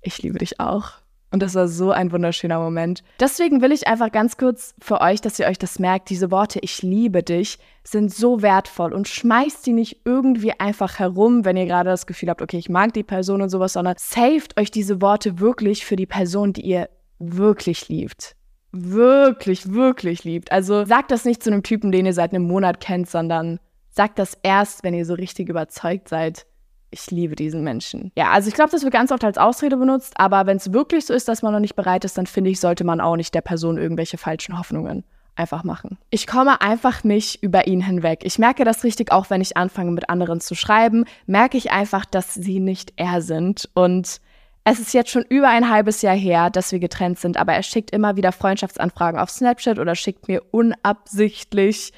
ich 0.02 0.22
liebe 0.22 0.38
dich 0.38 0.60
auch. 0.60 1.02
Und 1.32 1.42
das 1.42 1.54
war 1.54 1.66
so 1.66 1.90
ein 1.90 2.12
wunderschöner 2.12 2.58
Moment. 2.58 3.02
Deswegen 3.18 3.62
will 3.62 3.72
ich 3.72 3.88
einfach 3.88 4.12
ganz 4.12 4.36
kurz 4.36 4.74
für 4.80 5.00
euch, 5.00 5.22
dass 5.22 5.38
ihr 5.38 5.46
euch 5.46 5.58
das 5.58 5.78
merkt, 5.78 6.10
diese 6.10 6.30
Worte, 6.30 6.58
ich 6.60 6.82
liebe 6.82 7.22
dich, 7.22 7.58
sind 7.84 8.12
so 8.12 8.42
wertvoll 8.42 8.92
und 8.92 9.08
schmeißt 9.08 9.66
die 9.66 9.72
nicht 9.72 10.02
irgendwie 10.04 10.52
einfach 10.60 10.98
herum, 10.98 11.46
wenn 11.46 11.56
ihr 11.56 11.64
gerade 11.64 11.88
das 11.88 12.06
Gefühl 12.06 12.28
habt, 12.28 12.42
okay, 12.42 12.58
ich 12.58 12.68
mag 12.68 12.92
die 12.92 13.02
Person 13.02 13.40
und 13.40 13.48
sowas, 13.48 13.72
sondern 13.72 13.94
saved 13.98 14.60
euch 14.60 14.70
diese 14.70 15.00
Worte 15.00 15.40
wirklich 15.40 15.86
für 15.86 15.96
die 15.96 16.06
Person, 16.06 16.52
die 16.52 16.66
ihr 16.66 16.90
wirklich 17.18 17.88
liebt. 17.88 18.36
Wirklich, 18.72 19.72
wirklich 19.72 20.24
liebt. 20.24 20.52
Also 20.52 20.84
sagt 20.84 21.10
das 21.10 21.24
nicht 21.24 21.42
zu 21.42 21.50
einem 21.50 21.62
Typen, 21.62 21.92
den 21.92 22.04
ihr 22.04 22.14
seit 22.14 22.34
einem 22.34 22.44
Monat 22.44 22.80
kennt, 22.80 23.08
sondern 23.08 23.58
sagt 23.88 24.18
das 24.18 24.36
erst, 24.42 24.84
wenn 24.84 24.92
ihr 24.92 25.06
so 25.06 25.14
richtig 25.14 25.48
überzeugt 25.48 26.08
seid, 26.08 26.46
ich 26.92 27.10
liebe 27.10 27.34
diesen 27.34 27.64
Menschen. 27.64 28.12
Ja, 28.16 28.30
also 28.30 28.48
ich 28.48 28.54
glaube, 28.54 28.70
das 28.70 28.82
wird 28.82 28.92
ganz 28.92 29.10
oft 29.10 29.24
als 29.24 29.38
Ausrede 29.38 29.76
benutzt, 29.76 30.12
aber 30.16 30.46
wenn 30.46 30.58
es 30.58 30.72
wirklich 30.72 31.06
so 31.06 31.14
ist, 31.14 31.26
dass 31.26 31.42
man 31.42 31.52
noch 31.52 31.60
nicht 31.60 31.74
bereit 31.74 32.04
ist, 32.04 32.18
dann 32.18 32.26
finde 32.26 32.50
ich, 32.50 32.60
sollte 32.60 32.84
man 32.84 33.00
auch 33.00 33.16
nicht 33.16 33.34
der 33.34 33.40
Person 33.40 33.78
irgendwelche 33.78 34.18
falschen 34.18 34.58
Hoffnungen 34.58 35.04
einfach 35.34 35.64
machen. 35.64 35.98
Ich 36.10 36.26
komme 36.26 36.60
einfach 36.60 37.04
nicht 37.04 37.42
über 37.42 37.66
ihn 37.66 37.80
hinweg. 37.80 38.20
Ich 38.24 38.38
merke 38.38 38.64
das 38.64 38.84
richtig 38.84 39.10
auch, 39.10 39.30
wenn 39.30 39.40
ich 39.40 39.56
anfange 39.56 39.90
mit 39.90 40.10
anderen 40.10 40.40
zu 40.40 40.54
schreiben, 40.54 41.06
merke 41.26 41.56
ich 41.56 41.72
einfach, 41.72 42.04
dass 42.04 42.34
sie 42.34 42.60
nicht 42.60 42.92
er 42.96 43.22
sind 43.22 43.68
und 43.74 44.20
es 44.64 44.78
ist 44.78 44.94
jetzt 44.94 45.10
schon 45.10 45.24
über 45.28 45.48
ein 45.48 45.70
halbes 45.70 46.02
Jahr 46.02 46.14
her, 46.14 46.48
dass 46.48 46.70
wir 46.70 46.78
getrennt 46.78 47.18
sind, 47.18 47.36
aber 47.36 47.52
er 47.52 47.64
schickt 47.64 47.90
immer 47.90 48.14
wieder 48.16 48.30
Freundschaftsanfragen 48.30 49.18
auf 49.18 49.28
Snapchat 49.30 49.80
oder 49.80 49.96
schickt 49.96 50.28
mir 50.28 50.42
unabsichtlich 50.52 51.92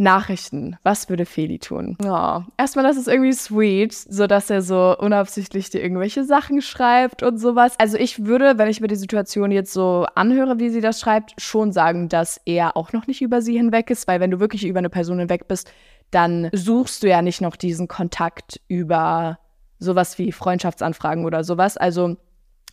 Nachrichten. 0.00 0.76
Was 0.82 1.08
würde 1.08 1.26
Feli 1.26 1.58
tun? 1.58 1.96
Oh, 2.02 2.40
erstmal, 2.56 2.84
das 2.84 2.96
ist 2.96 3.06
irgendwie 3.06 3.34
sweet, 3.34 3.92
so 3.92 4.26
dass 4.26 4.48
er 4.48 4.62
so 4.62 4.96
unabsichtlich 4.98 5.68
dir 5.68 5.82
irgendwelche 5.82 6.24
Sachen 6.24 6.62
schreibt 6.62 7.22
und 7.22 7.38
sowas. 7.38 7.74
Also 7.78 7.98
ich 7.98 8.24
würde, 8.24 8.56
wenn 8.56 8.68
ich 8.68 8.80
mir 8.80 8.88
die 8.88 8.96
Situation 8.96 9.50
jetzt 9.50 9.72
so 9.72 10.06
anhöre, 10.14 10.58
wie 10.58 10.70
sie 10.70 10.80
das 10.80 11.00
schreibt, 11.00 11.34
schon 11.38 11.70
sagen, 11.70 12.08
dass 12.08 12.40
er 12.46 12.76
auch 12.76 12.92
noch 12.92 13.06
nicht 13.06 13.20
über 13.20 13.42
sie 13.42 13.56
hinweg 13.56 13.90
ist, 13.90 14.08
weil 14.08 14.20
wenn 14.20 14.30
du 14.30 14.40
wirklich 14.40 14.64
über 14.64 14.78
eine 14.78 14.88
Person 14.88 15.18
hinweg 15.18 15.46
bist, 15.48 15.70
dann 16.10 16.48
suchst 16.52 17.02
du 17.02 17.08
ja 17.08 17.20
nicht 17.20 17.42
noch 17.42 17.56
diesen 17.56 17.86
Kontakt 17.86 18.60
über 18.68 19.38
sowas 19.78 20.18
wie 20.18 20.32
Freundschaftsanfragen 20.32 21.26
oder 21.26 21.44
sowas. 21.44 21.76
Also 21.76 22.16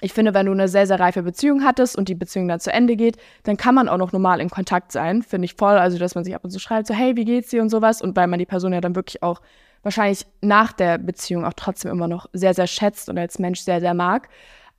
ich 0.02 0.14
finde, 0.14 0.34
wenn 0.34 0.46
du 0.46 0.52
eine 0.52 0.68
sehr, 0.68 0.86
sehr 0.86 1.00
reife 1.00 1.24
Beziehung 1.24 1.64
hattest 1.64 1.98
und 1.98 2.08
die 2.10 2.16
Beziehung 2.16 2.48
dann 2.48 2.60
zu 2.60 2.72
Ende 2.72 2.96
geht, 2.96 3.18
dann 3.44 3.58
kann 3.58 3.76
man 3.76 3.90
auch 3.90 3.98
noch 3.98 4.12
normal 4.12 4.40
in 4.40 4.50
Kontakt 4.50 4.92
sein. 4.92 5.24
Finde 5.24 5.46
ich 5.46 5.56
voll. 5.56 5.78
Also, 5.78 5.98
dass 5.98 6.16
man 6.16 6.24
sich 6.24 6.36
ab 6.36 6.44
und 6.44 6.52
zu 6.52 6.60
schreibt, 6.60 6.88
so, 6.88 6.94
hey, 6.94 7.16
wie 7.16 7.26
geht's 7.26 7.50
dir 7.50 7.62
und 7.62 7.70
sowas. 7.70 8.02
Und 8.02 8.16
weil 8.16 8.28
man 8.28 8.40
die 8.40 8.46
Person 8.46 8.74
ja 8.74 8.82
dann 8.82 8.96
wirklich 8.96 9.24
auch 9.24 9.42
wahrscheinlich 9.84 10.26
nach 10.42 10.74
der 10.74 10.98
Beziehung 10.98 11.46
auch 11.46 11.54
trotzdem 11.56 11.92
immer 11.92 12.08
noch 12.08 12.28
sehr, 12.34 12.54
sehr 12.54 12.68
schätzt 12.68 13.10
und 13.10 13.18
als 13.18 13.40
Mensch 13.40 13.62
sehr, 13.62 13.80
sehr 13.80 13.94
mag. 13.94 14.30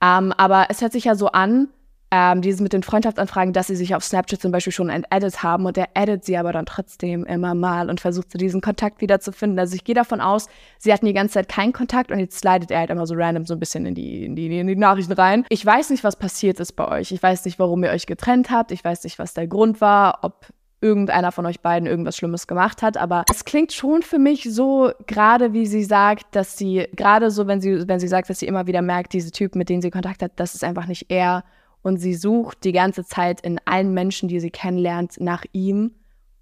Ähm, 0.00 0.32
aber 0.36 0.66
es 0.68 0.80
hört 0.80 0.92
sich 0.92 1.04
ja 1.04 1.14
so 1.14 1.28
an, 1.28 1.68
ähm, 2.10 2.40
dieses 2.40 2.60
mit 2.60 2.72
den 2.72 2.82
Freundschaftsanfragen, 2.82 3.52
dass 3.52 3.66
sie 3.66 3.76
sich 3.76 3.94
auf 3.94 4.02
Snapchat 4.02 4.40
zum 4.40 4.50
Beispiel 4.50 4.72
schon 4.72 4.88
entedit 4.88 5.42
haben 5.42 5.66
und 5.66 5.76
er 5.76 5.88
edit 5.94 6.24
sie 6.24 6.38
aber 6.38 6.52
dann 6.52 6.64
trotzdem 6.64 7.24
immer 7.26 7.54
mal 7.54 7.90
und 7.90 8.00
versucht 8.00 8.32
so 8.32 8.38
diesen 8.38 8.60
Kontakt 8.60 9.00
wieder 9.00 9.20
zu 9.20 9.32
finden. 9.32 9.58
Also 9.58 9.74
ich 9.74 9.84
gehe 9.84 9.94
davon 9.94 10.20
aus, 10.20 10.46
sie 10.78 10.92
hatten 10.92 11.06
die 11.06 11.12
ganze 11.12 11.34
Zeit 11.34 11.48
keinen 11.48 11.72
Kontakt 11.72 12.10
und 12.10 12.18
jetzt 12.18 12.38
slidet 12.38 12.70
er 12.70 12.80
halt 12.80 12.90
immer 12.90 13.06
so 13.06 13.14
random 13.14 13.44
so 13.44 13.54
ein 13.54 13.60
bisschen 13.60 13.84
in 13.84 13.94
die, 13.94 14.24
in 14.24 14.36
die, 14.36 14.58
in 14.58 14.66
die 14.66 14.76
Nachrichten 14.76 15.12
rein. 15.12 15.44
Ich 15.50 15.64
weiß 15.64 15.90
nicht, 15.90 16.02
was 16.02 16.16
passiert 16.16 16.60
ist 16.60 16.72
bei 16.72 16.88
euch. 16.88 17.12
Ich 17.12 17.22
weiß 17.22 17.44
nicht, 17.44 17.58
warum 17.58 17.84
ihr 17.84 17.90
euch 17.90 18.06
getrennt 18.06 18.50
habt. 18.50 18.72
Ich 18.72 18.82
weiß 18.82 19.04
nicht, 19.04 19.18
was 19.18 19.34
der 19.34 19.46
Grund 19.46 19.80
war, 19.80 20.20
ob 20.22 20.46
irgendeiner 20.80 21.32
von 21.32 21.44
euch 21.44 21.60
beiden 21.60 21.88
irgendwas 21.88 22.16
Schlimmes 22.16 22.46
gemacht 22.46 22.82
hat, 22.82 22.96
aber 22.96 23.24
es 23.30 23.44
klingt 23.44 23.72
schon 23.72 24.02
für 24.02 24.20
mich 24.20 24.44
so, 24.44 24.92
gerade 25.08 25.52
wie 25.52 25.66
sie 25.66 25.82
sagt, 25.82 26.36
dass 26.36 26.56
sie, 26.56 26.86
gerade 26.94 27.32
so, 27.32 27.48
wenn 27.48 27.60
sie, 27.60 27.88
wenn 27.88 27.98
sie 27.98 28.06
sagt, 28.06 28.30
dass 28.30 28.38
sie 28.38 28.46
immer 28.46 28.68
wieder 28.68 28.80
merkt, 28.80 29.12
diese 29.12 29.32
Typen, 29.32 29.58
mit 29.58 29.68
denen 29.68 29.82
sie 29.82 29.90
Kontakt 29.90 30.22
hat, 30.22 30.32
das 30.36 30.54
ist 30.54 30.62
einfach 30.62 30.86
nicht 30.86 31.10
er 31.10 31.42
und 31.82 31.98
sie 31.98 32.14
sucht 32.14 32.64
die 32.64 32.72
ganze 32.72 33.04
Zeit 33.04 33.40
in 33.40 33.60
allen 33.64 33.94
Menschen, 33.94 34.28
die 34.28 34.40
sie 34.40 34.50
kennenlernt, 34.50 35.20
nach 35.20 35.44
ihm 35.52 35.92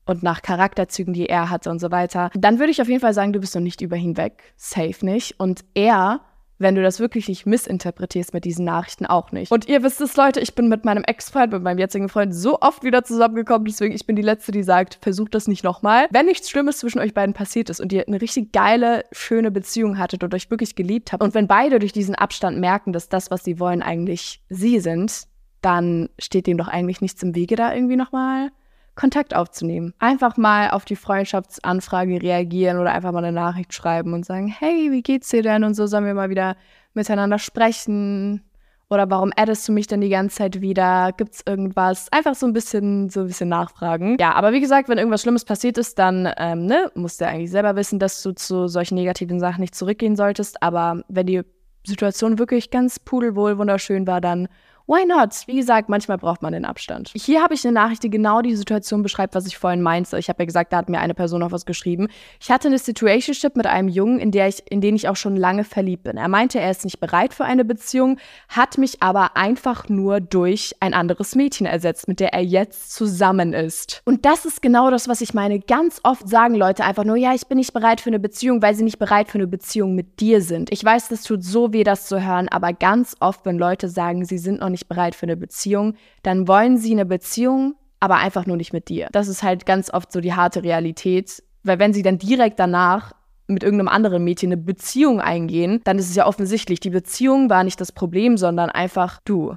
und 0.07 0.23
nach 0.23 0.43
Charakterzügen, 0.43 1.13
die 1.13 1.29
er 1.29 1.51
hatte 1.51 1.71
und 1.71 1.81
so 1.81 1.91
weiter, 1.91 2.31
dann 2.35 2.59
würde 2.59 2.71
ich 2.71 2.81
auf 2.81 2.89
jeden 2.89 3.01
Fall 3.01 3.15
sagen, 3.15 3.33
du 3.33 3.41
bist 3.41 3.55
noch 3.55 3.63
nicht 3.63 3.81
über 3.81 3.97
ihn 3.97 4.17
weg. 4.17 4.55
Safe 4.57 5.05
nicht. 5.05 5.39
Und 5.39 5.65
er 5.75 6.21
wenn 6.59 6.75
du 6.75 6.83
das 6.83 7.01
wirklich 7.01 7.29
nicht 7.29 7.47
missinterpretierst 7.47 8.33
mit 8.33 8.45
diesen 8.45 8.65
Nachrichten 8.65 9.07
auch 9.07 9.33
nicht. 9.33 9.53
Und 9.53 9.69
ihr 9.69 9.83
wisst 9.83 10.01
es, 10.01 10.17
Leute, 10.17 10.41
ich 10.41 10.55
bin 10.55 10.69
mit 10.69 10.85
meinem 10.85 11.05
Ex-Freund, 11.05 11.53
mit 11.53 11.63
meinem 11.63 11.79
jetzigen 11.79 12.09
Freund 12.09 12.35
so 12.35 12.59
oft 12.61 12.83
wieder 12.83 13.05
zusammengekommen, 13.05 13.67
deswegen 13.67 13.95
ich 13.95 14.07
bin 14.07 14.17
die 14.17 14.23
Letzte, 14.23 14.53
die 14.53 14.63
sagt, 14.63 14.99
versucht 15.03 15.35
das 15.35 15.49
nicht 15.49 15.65
nochmal. 15.65 16.07
Wenn 16.11 16.27
nichts 16.27 16.51
Schlimmes 16.51 16.79
zwischen 16.79 16.99
euch 16.99 17.15
beiden 17.15 17.35
passiert 17.35 17.71
ist 17.71 17.81
und 17.81 17.93
ihr 17.93 18.07
eine 18.07 18.21
richtig 18.21 18.53
geile, 18.53 19.05
schöne 19.13 19.51
Beziehung 19.51 19.99
hattet 19.99 20.25
und 20.25 20.35
euch 20.35 20.51
wirklich 20.51 20.75
geliebt 20.75 21.13
habt 21.13 21.23
und 21.23 21.35
wenn 21.35 21.47
beide 21.47 21.79
durch 21.79 21.93
diesen 21.93 22.15
Abstand 22.15 22.59
merken, 22.59 22.93
dass 22.93 23.09
das, 23.09 23.31
was 23.31 23.45
sie 23.45 23.61
wollen, 23.61 23.83
eigentlich 23.83 24.43
sie 24.49 24.81
sind, 24.81 25.27
dann 25.61 26.09
steht 26.19 26.47
dem 26.47 26.59
doch 26.59 26.69
eigentlich 26.69 27.01
nichts 27.01 27.23
im 27.23 27.35
Wege, 27.35 27.57
da 27.57 27.75
irgendwie 27.75 27.97
nochmal 27.97 28.51
Kontakt 28.97 29.37
aufzunehmen. 29.37 29.95
Einfach 29.99 30.37
mal 30.37 30.71
auf 30.71 30.85
die 30.85 30.97
Freundschaftsanfrage 30.97 32.21
reagieren 32.21 32.79
oder 32.79 32.93
einfach 32.93 33.13
mal 33.13 33.25
eine 33.25 33.33
Nachricht 33.33 33.73
schreiben 33.73 34.15
und 34.15 34.25
sagen, 34.25 34.49
hey, 34.49 34.91
wie 34.91 35.03
geht's 35.03 35.29
dir 35.29 35.43
denn? 35.43 35.65
Und 35.65 35.75
so 35.75 35.87
sollen 35.87 36.07
wir 36.07 36.15
mal 36.15 36.31
wieder 36.31 36.57
miteinander 36.95 37.39
sprechen. 37.39 38.43
Oder 38.89 39.11
warum 39.11 39.33
addest 39.37 39.67
du 39.67 39.73
mich 39.73 39.89
denn 39.89 40.01
die 40.01 40.09
ganze 40.09 40.37
Zeit 40.37 40.61
wieder? 40.61 41.13
Gibt's 41.17 41.43
irgendwas? 41.45 42.07
Einfach 42.13 42.35
so 42.35 42.47
ein 42.47 42.53
bisschen, 42.53 43.11
so 43.11 43.21
ein 43.21 43.27
bisschen 43.27 43.49
nachfragen. 43.49 44.17
Ja, 44.21 44.33
aber 44.33 44.53
wie 44.53 44.61
gesagt, 44.61 44.89
wenn 44.89 44.99
irgendwas 44.99 45.23
Schlimmes 45.23 45.45
passiert 45.45 45.77
ist, 45.77 45.99
dann 45.99 46.33
ähm, 46.39 46.67
ne, 46.67 46.91
musst 46.95 47.21
du 47.21 47.27
eigentlich 47.27 47.51
selber 47.51 47.75
wissen, 47.77 47.99
dass 47.99 48.23
du 48.23 48.33
zu 48.33 48.69
solchen 48.69 48.95
negativen 48.95 49.41
Sachen 49.41 49.61
nicht 49.61 49.75
zurückgehen 49.75 50.15
solltest. 50.15 50.63
Aber 50.63 51.03
wenn 51.09 51.27
die 51.27 51.43
Situation 51.85 52.39
wirklich 52.39 52.71
ganz 52.71 53.01
pudelwohl 53.01 53.59
wunderschön 53.59 54.07
war, 54.07 54.21
dann 54.21 54.49
Why 54.89 55.05
not? 55.05 55.35
Wie 55.47 55.57
gesagt, 55.57 55.89
manchmal 55.89 56.17
braucht 56.17 56.43
man 56.43 56.53
den 56.53 56.65
Abstand. 56.65 57.11
Hier 57.13 57.43
habe 57.43 57.55
ich 57.55 57.65
eine 57.65 57.73
Nachricht, 57.73 58.05
die 58.05 58.11
genau 58.11 58.41
die 58.41 58.55
Situation 58.55 59.03
beschreibt, 59.03 59.35
was 59.35 59.45
ich 59.45 59.59
vorhin 59.59 59.83
meinte. 59.83 60.17
Ich 60.17 60.29
habe 60.29 60.41
ja 60.41 60.47
gesagt, 60.47 60.73
da 60.73 60.77
hat 60.77 60.89
mir 60.89 61.01
eine 61.01 61.15
Person 61.15 61.41
noch 61.41 61.51
was 61.51 61.67
geschrieben. 61.67 62.07
Ich 62.41 62.53
hatte 62.53 62.69
eine 62.69 62.79
Situationship 62.79 63.57
mit 63.57 63.67
einem 63.67 63.89
Jungen, 63.89 64.21
in, 64.21 64.31
der 64.31 64.47
ich, 64.47 64.63
in 64.71 64.81
den 64.81 64.95
ich 64.95 65.09
auch 65.09 65.17
schon 65.17 65.35
lange 65.35 65.65
verliebt 65.65 66.05
bin. 66.05 66.17
Er 66.17 66.29
meinte, 66.29 66.61
er 66.61 66.71
ist 66.71 66.85
nicht 66.85 67.01
bereit 67.01 67.35
für 67.35 67.45
eine 67.45 67.65
Beziehung, 67.65 68.21
hat 68.49 68.79
mich 68.79 69.03
aber 69.03 69.37
einfach 69.37 69.89
nur 69.89 70.21
durch 70.21 70.77
ein 70.79 70.95
anderes 70.95 71.35
Mädchen 71.35 71.67
ersetzt, 71.67 72.07
mit 72.07 72.21
der 72.21 72.33
er 72.33 72.45
jetzt 72.45 72.95
zusammen 72.95 73.55
ist. 73.55 74.03
Und 74.05 74.25
das 74.25 74.45
ist 74.45 74.63
genau 74.63 74.93
das, 74.93 75.09
was 75.09 75.21
ich 75.21 75.35
meine. 75.35 75.59
Ganz 75.59 75.99
oft 76.05 76.29
sagen 76.29 76.55
Leute 76.55 76.85
einfach 76.85 77.05
nur, 77.05 77.17
ja, 77.17 77.35
ich 77.35 77.49
bin 77.49 77.59
nicht 77.59 77.73
bereit 77.73 78.01
für 78.01 78.11
eine 78.11 78.21
Beziehung, 78.21 78.63
weil 78.63 78.77
sie 78.77 78.85
nicht 78.85 79.01
bereit 79.01 79.31
für 79.31 79.39
eine 79.39 79.49
Beziehung 79.49 79.97
mit 79.97 80.21
dir 80.21 80.41
sind. 80.41 80.73
Ich 80.73 80.85
weiß, 80.85 81.09
das 81.09 81.25
tut 81.25 81.43
so 81.43 81.73
weh, 81.73 81.83
das 81.83 82.07
zu 82.07 82.25
hören, 82.25 82.49
aber 82.49 82.73
ganz 82.73 83.17
oft, 83.19 83.45
wenn 83.47 83.59
Leute 83.59 83.89
sagen, 83.89 84.25
sie 84.25 84.39
sind 84.39 84.61
noch 84.61 84.69
nicht 84.69 84.76
nicht 84.77 84.89
bereit 84.89 85.15
für 85.15 85.27
eine 85.27 85.37
Beziehung, 85.37 85.95
dann 86.23 86.47
wollen 86.47 86.77
sie 86.79 86.93
eine 86.93 87.07
Beziehung, 87.07 87.75
aber 88.01 88.17
einfach 88.17 88.47
nur 88.47 88.57
nicht 88.57 88.73
mit 88.73 88.89
dir. 88.89 89.09
Das 89.13 89.29
ist 89.29 89.43
halt 89.43 89.67
ganz 89.67 89.93
oft 89.93 90.13
so 90.13 90.21
die 90.21 90.35
harte 90.35 90.63
Realität, 90.63 91.43
weil 91.63 91.79
wenn 91.79 91.93
sie 91.93 92.03
dann 92.03 92.19
direkt 92.19 92.61
danach 92.61 93.13
mit 93.49 93.63
irgendeinem 93.63 93.89
anderen 93.89 94.25
Mädchen 94.25 94.53
eine 94.53 94.61
Beziehung 94.61 95.21
eingehen, 95.21 95.81
dann 95.85 95.99
ist 95.99 96.11
es 96.11 96.17
ja 96.17 96.27
offensichtlich, 96.27 96.81
die 96.81 96.91
Beziehung 96.91 97.49
war 97.49 97.65
nicht 97.65 97.81
das 97.81 97.93
Problem, 97.93 98.37
sondern 98.37 98.71
einfach 98.71 99.21
du. 99.25 99.57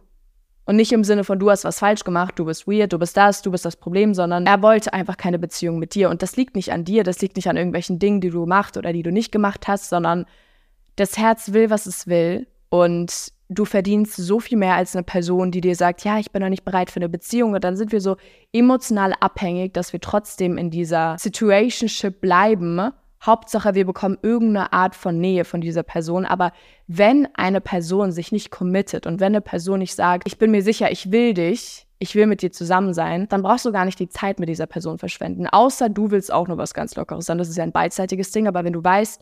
Und 0.65 0.75
nicht 0.75 0.91
im 0.91 1.03
Sinne 1.03 1.23
von, 1.23 1.39
du 1.39 1.49
hast 1.49 1.63
was 1.63 1.79
falsch 1.79 2.03
gemacht, 2.03 2.38
du 2.38 2.45
bist 2.45 2.67
weird, 2.67 2.93
du 2.93 2.99
bist 2.99 3.17
das, 3.17 3.41
du 3.41 3.49
bist 3.49 3.65
das 3.65 3.75
Problem, 3.75 4.13
sondern 4.13 4.45
er 4.45 4.62
wollte 4.62 4.93
einfach 4.93 5.17
keine 5.17 5.39
Beziehung 5.39 5.79
mit 5.79 5.95
dir. 5.95 6.12
Und 6.12 6.21
das 6.21 6.36
liegt 6.36 6.55
nicht 6.55 6.71
an 6.71 6.86
dir, 6.86 7.03
das 7.03 7.21
liegt 7.21 7.38
nicht 7.38 7.49
an 7.49 7.58
irgendwelchen 7.58 7.97
Dingen, 7.97 8.21
die 8.21 8.29
du 8.29 8.41
gemacht 8.41 8.77
oder 8.77 8.93
die 8.93 9.01
du 9.01 9.12
nicht 9.12 9.32
gemacht 9.32 9.67
hast, 9.67 9.89
sondern 9.89 10.25
das 10.95 11.17
Herz 11.17 11.53
will, 11.53 11.71
was 11.71 11.88
es 11.88 12.05
will. 12.05 12.45
Und 12.69 13.32
du 13.49 13.65
verdienst 13.65 14.15
so 14.15 14.39
viel 14.39 14.57
mehr 14.57 14.75
als 14.75 14.95
eine 14.95 15.03
Person, 15.03 15.51
die 15.51 15.62
dir 15.62 15.75
sagt, 15.75 16.03
ja, 16.03 16.19
ich 16.19 16.31
bin 16.31 16.41
noch 16.41 16.49
nicht 16.49 16.63
bereit 16.63 16.91
für 16.91 16.97
eine 16.97 17.09
Beziehung. 17.09 17.53
Und 17.53 17.63
dann 17.63 17.75
sind 17.75 17.91
wir 17.91 17.99
so 17.99 18.15
emotional 18.53 19.13
abhängig, 19.19 19.73
dass 19.73 19.91
wir 19.91 19.99
trotzdem 19.99 20.57
in 20.57 20.69
dieser 20.69 21.17
Situationship 21.19 22.21
bleiben. 22.21 22.91
Hauptsache, 23.21 23.73
wir 23.73 23.85
bekommen 23.85 24.17
irgendeine 24.21 24.71
Art 24.71 24.95
von 24.95 25.19
Nähe 25.19 25.43
von 25.43 25.62
dieser 25.62 25.83
Person. 25.83 26.25
Aber 26.25 26.53
wenn 26.88 27.27
eine 27.33 27.59
Person 27.59 28.12
sich 28.12 28.31
nicht 28.31 28.51
committet 28.51 29.07
und 29.07 29.19
wenn 29.19 29.33
eine 29.33 29.41
Person 29.41 29.79
nicht 29.79 29.95
sagt, 29.95 30.23
ich 30.27 30.38
bin 30.38 30.51
mir 30.51 30.62
sicher, 30.62 30.91
ich 30.91 31.12
will 31.12 31.33
dich, 31.33 31.88
ich 31.97 32.15
will 32.15 32.27
mit 32.27 32.41
dir 32.41 32.51
zusammen 32.51 32.93
sein, 32.93 33.27
dann 33.27 33.41
brauchst 33.41 33.65
du 33.65 33.73
gar 33.73 33.83
nicht 33.83 33.99
die 33.99 34.07
Zeit 34.07 34.39
mit 34.39 34.47
dieser 34.47 34.67
Person 34.67 34.99
verschwenden. 34.99 35.47
Außer 35.47 35.89
du 35.89 36.12
willst 36.12 36.31
auch 36.31 36.47
nur 36.47 36.57
was 36.57 36.73
ganz 36.73 36.95
Lockeres 36.95 37.25
sein. 37.25 37.39
Das 37.39 37.49
ist 37.49 37.57
ja 37.57 37.63
ein 37.63 37.73
beidseitiges 37.73 38.31
Ding. 38.31 38.47
Aber 38.47 38.63
wenn 38.63 38.73
du 38.73 38.83
weißt, 38.83 39.21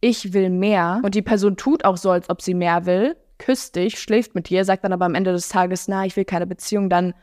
ich 0.00 0.32
will 0.32 0.50
mehr 0.50 1.00
und 1.04 1.14
die 1.14 1.22
Person 1.22 1.56
tut 1.56 1.84
auch 1.84 1.96
so, 1.96 2.10
als 2.10 2.28
ob 2.28 2.42
sie 2.42 2.54
mehr 2.54 2.84
will, 2.84 3.16
küsst 3.38 3.76
dich, 3.76 3.98
schläft 3.98 4.34
mit 4.34 4.48
dir, 4.48 4.64
sagt 4.64 4.84
dann 4.84 4.92
aber 4.92 5.04
am 5.04 5.14
Ende 5.14 5.32
des 5.32 5.48
Tages, 5.48 5.88
na, 5.88 6.04
ich 6.04 6.16
will 6.16 6.24
keine 6.24 6.46
Beziehung, 6.46 6.90
dann 6.90 7.14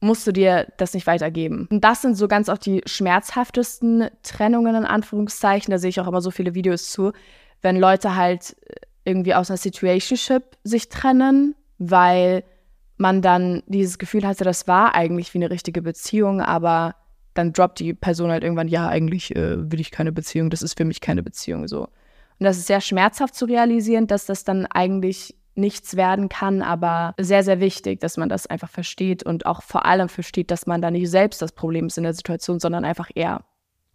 musst 0.00 0.26
du 0.26 0.32
dir 0.32 0.72
das 0.76 0.94
nicht 0.94 1.06
weitergeben. 1.06 1.68
Und 1.70 1.82
das 1.82 2.02
sind 2.02 2.16
so 2.16 2.28
ganz 2.28 2.48
auch 2.48 2.58
die 2.58 2.82
schmerzhaftesten 2.86 4.08
Trennungen 4.22 4.74
in 4.74 4.84
Anführungszeichen. 4.84 5.70
Da 5.70 5.78
sehe 5.78 5.90
ich 5.90 6.00
auch 6.00 6.06
immer 6.06 6.20
so 6.20 6.30
viele 6.30 6.54
Videos 6.54 6.90
zu, 6.90 7.12
wenn 7.62 7.76
Leute 7.76 8.14
halt 8.14 8.56
irgendwie 9.04 9.34
aus 9.34 9.50
einer 9.50 9.56
Situationship 9.56 10.42
sich 10.64 10.88
trennen, 10.88 11.54
weil 11.78 12.44
man 12.98 13.22
dann 13.22 13.62
dieses 13.66 13.98
Gefühl 13.98 14.26
hatte, 14.26 14.44
das 14.44 14.66
war 14.66 14.94
eigentlich 14.94 15.32
wie 15.34 15.38
eine 15.38 15.50
richtige 15.50 15.82
Beziehung, 15.82 16.40
aber 16.40 16.94
dann 17.34 17.52
droppt 17.52 17.80
die 17.80 17.94
Person 17.94 18.30
halt 18.30 18.42
irgendwann, 18.42 18.68
ja, 18.68 18.88
eigentlich 18.88 19.34
äh, 19.36 19.70
will 19.70 19.80
ich 19.80 19.90
keine 19.90 20.12
Beziehung, 20.12 20.50
das 20.50 20.62
ist 20.62 20.76
für 20.76 20.84
mich 20.84 21.00
keine 21.00 21.22
Beziehung 21.22 21.68
so. 21.68 21.82
Und 22.38 22.44
das 22.44 22.56
ist 22.56 22.66
sehr 22.66 22.80
schmerzhaft 22.80 23.34
zu 23.34 23.44
realisieren, 23.46 24.06
dass 24.06 24.26
das 24.26 24.44
dann 24.44 24.66
eigentlich 24.66 25.34
nichts 25.56 25.96
werden 25.96 26.28
kann, 26.28 26.62
aber 26.62 27.14
sehr, 27.18 27.42
sehr 27.42 27.60
wichtig, 27.60 28.00
dass 28.00 28.16
man 28.16 28.28
das 28.28 28.46
einfach 28.46 28.70
versteht 28.70 29.22
und 29.22 29.46
auch 29.46 29.62
vor 29.62 29.86
allem 29.86 30.08
versteht, 30.08 30.50
dass 30.50 30.66
man 30.66 30.82
da 30.82 30.90
nicht 30.90 31.10
selbst 31.10 31.42
das 31.42 31.52
Problem 31.52 31.86
ist 31.86 31.98
in 31.98 32.04
der 32.04 32.14
Situation, 32.14 32.60
sondern 32.60 32.84
einfach 32.84 33.10
er 33.14 33.44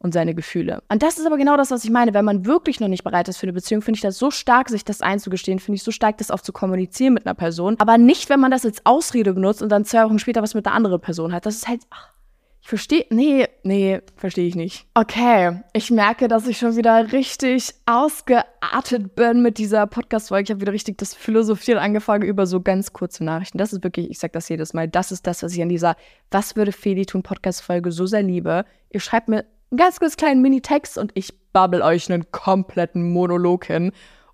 und 0.01 0.13
seine 0.13 0.33
Gefühle. 0.33 0.81
Und 0.89 1.03
das 1.03 1.19
ist 1.19 1.25
aber 1.25 1.37
genau 1.37 1.57
das, 1.57 1.69
was 1.69 1.83
ich 1.83 1.91
meine. 1.91 2.13
Wenn 2.13 2.25
man 2.25 2.45
wirklich 2.45 2.79
noch 2.79 2.87
nicht 2.87 3.03
bereit 3.03 3.27
ist 3.27 3.37
für 3.37 3.43
eine 3.43 3.53
Beziehung, 3.53 3.81
finde 3.81 3.97
ich 3.97 4.01
das 4.01 4.17
so 4.17 4.31
stark, 4.31 4.69
sich 4.69 4.83
das 4.83 5.01
einzugestehen, 5.01 5.59
finde 5.59 5.75
ich 5.75 5.83
so 5.83 5.91
stark, 5.91 6.17
das 6.17 6.31
auch 6.31 6.41
zu 6.41 6.51
kommunizieren 6.51 7.13
mit 7.13 7.25
einer 7.25 7.35
Person. 7.35 7.75
Aber 7.79 7.97
nicht, 7.97 8.29
wenn 8.29 8.39
man 8.39 8.51
das 8.51 8.65
als 8.65 8.83
Ausrede 8.85 9.33
benutzt 9.33 9.61
und 9.61 9.69
dann 9.69 9.85
zwei 9.85 10.03
Wochen 10.03 10.19
später 10.19 10.41
was 10.41 10.55
mit 10.55 10.65
einer 10.65 10.75
anderen 10.75 10.99
Person 11.01 11.33
hat. 11.33 11.45
Das 11.45 11.55
ist 11.55 11.67
halt, 11.67 11.81
ach, 11.91 12.09
ich 12.61 12.69
verstehe, 12.69 13.05
nee, 13.09 13.47
nee, 13.63 14.01
verstehe 14.15 14.47
ich 14.47 14.55
nicht. 14.55 14.85
Okay, 14.93 15.61
ich 15.73 15.89
merke, 15.89 16.27
dass 16.27 16.47
ich 16.47 16.59
schon 16.59 16.75
wieder 16.75 17.11
richtig 17.11 17.73
ausgeartet 17.87 19.15
bin 19.15 19.41
mit 19.41 19.57
dieser 19.57 19.87
Podcast-Folge. 19.87 20.43
Ich 20.43 20.49
habe 20.51 20.61
wieder 20.61 20.71
richtig 20.71 20.99
das 20.99 21.15
Philosophieren 21.15 21.79
angefangen 21.79 22.23
über 22.23 22.45
so 22.45 22.61
ganz 22.61 22.93
kurze 22.93 23.23
Nachrichten. 23.23 23.57
Das 23.57 23.73
ist 23.73 23.83
wirklich, 23.83 24.11
ich 24.11 24.19
sage 24.19 24.33
das 24.33 24.47
jedes 24.47 24.73
Mal, 24.73 24.87
das 24.87 25.11
ist 25.11 25.25
das, 25.25 25.41
was 25.41 25.53
ich 25.53 25.61
an 25.61 25.69
dieser 25.69 25.95
Was 26.29 26.55
würde 26.55 26.71
Feli 26.71 27.05
tun 27.07 27.23
Podcast-Folge 27.23 27.91
so 27.91 28.05
sehr 28.05 28.21
liebe. 28.21 28.65
Ihr 28.91 28.99
schreibt 28.99 29.27
mir 29.27 29.39
einen 29.71 29.77
ganz, 29.77 29.99
ganz 29.99 30.15
kleinen 30.15 30.43
Mini-Text 30.43 30.99
und 30.99 31.11
ich 31.15 31.33
babbel 31.53 31.81
euch 31.81 32.11
einen 32.11 32.31
kompletten 32.31 33.11
Monolog 33.11 33.65
hin. 33.65 33.91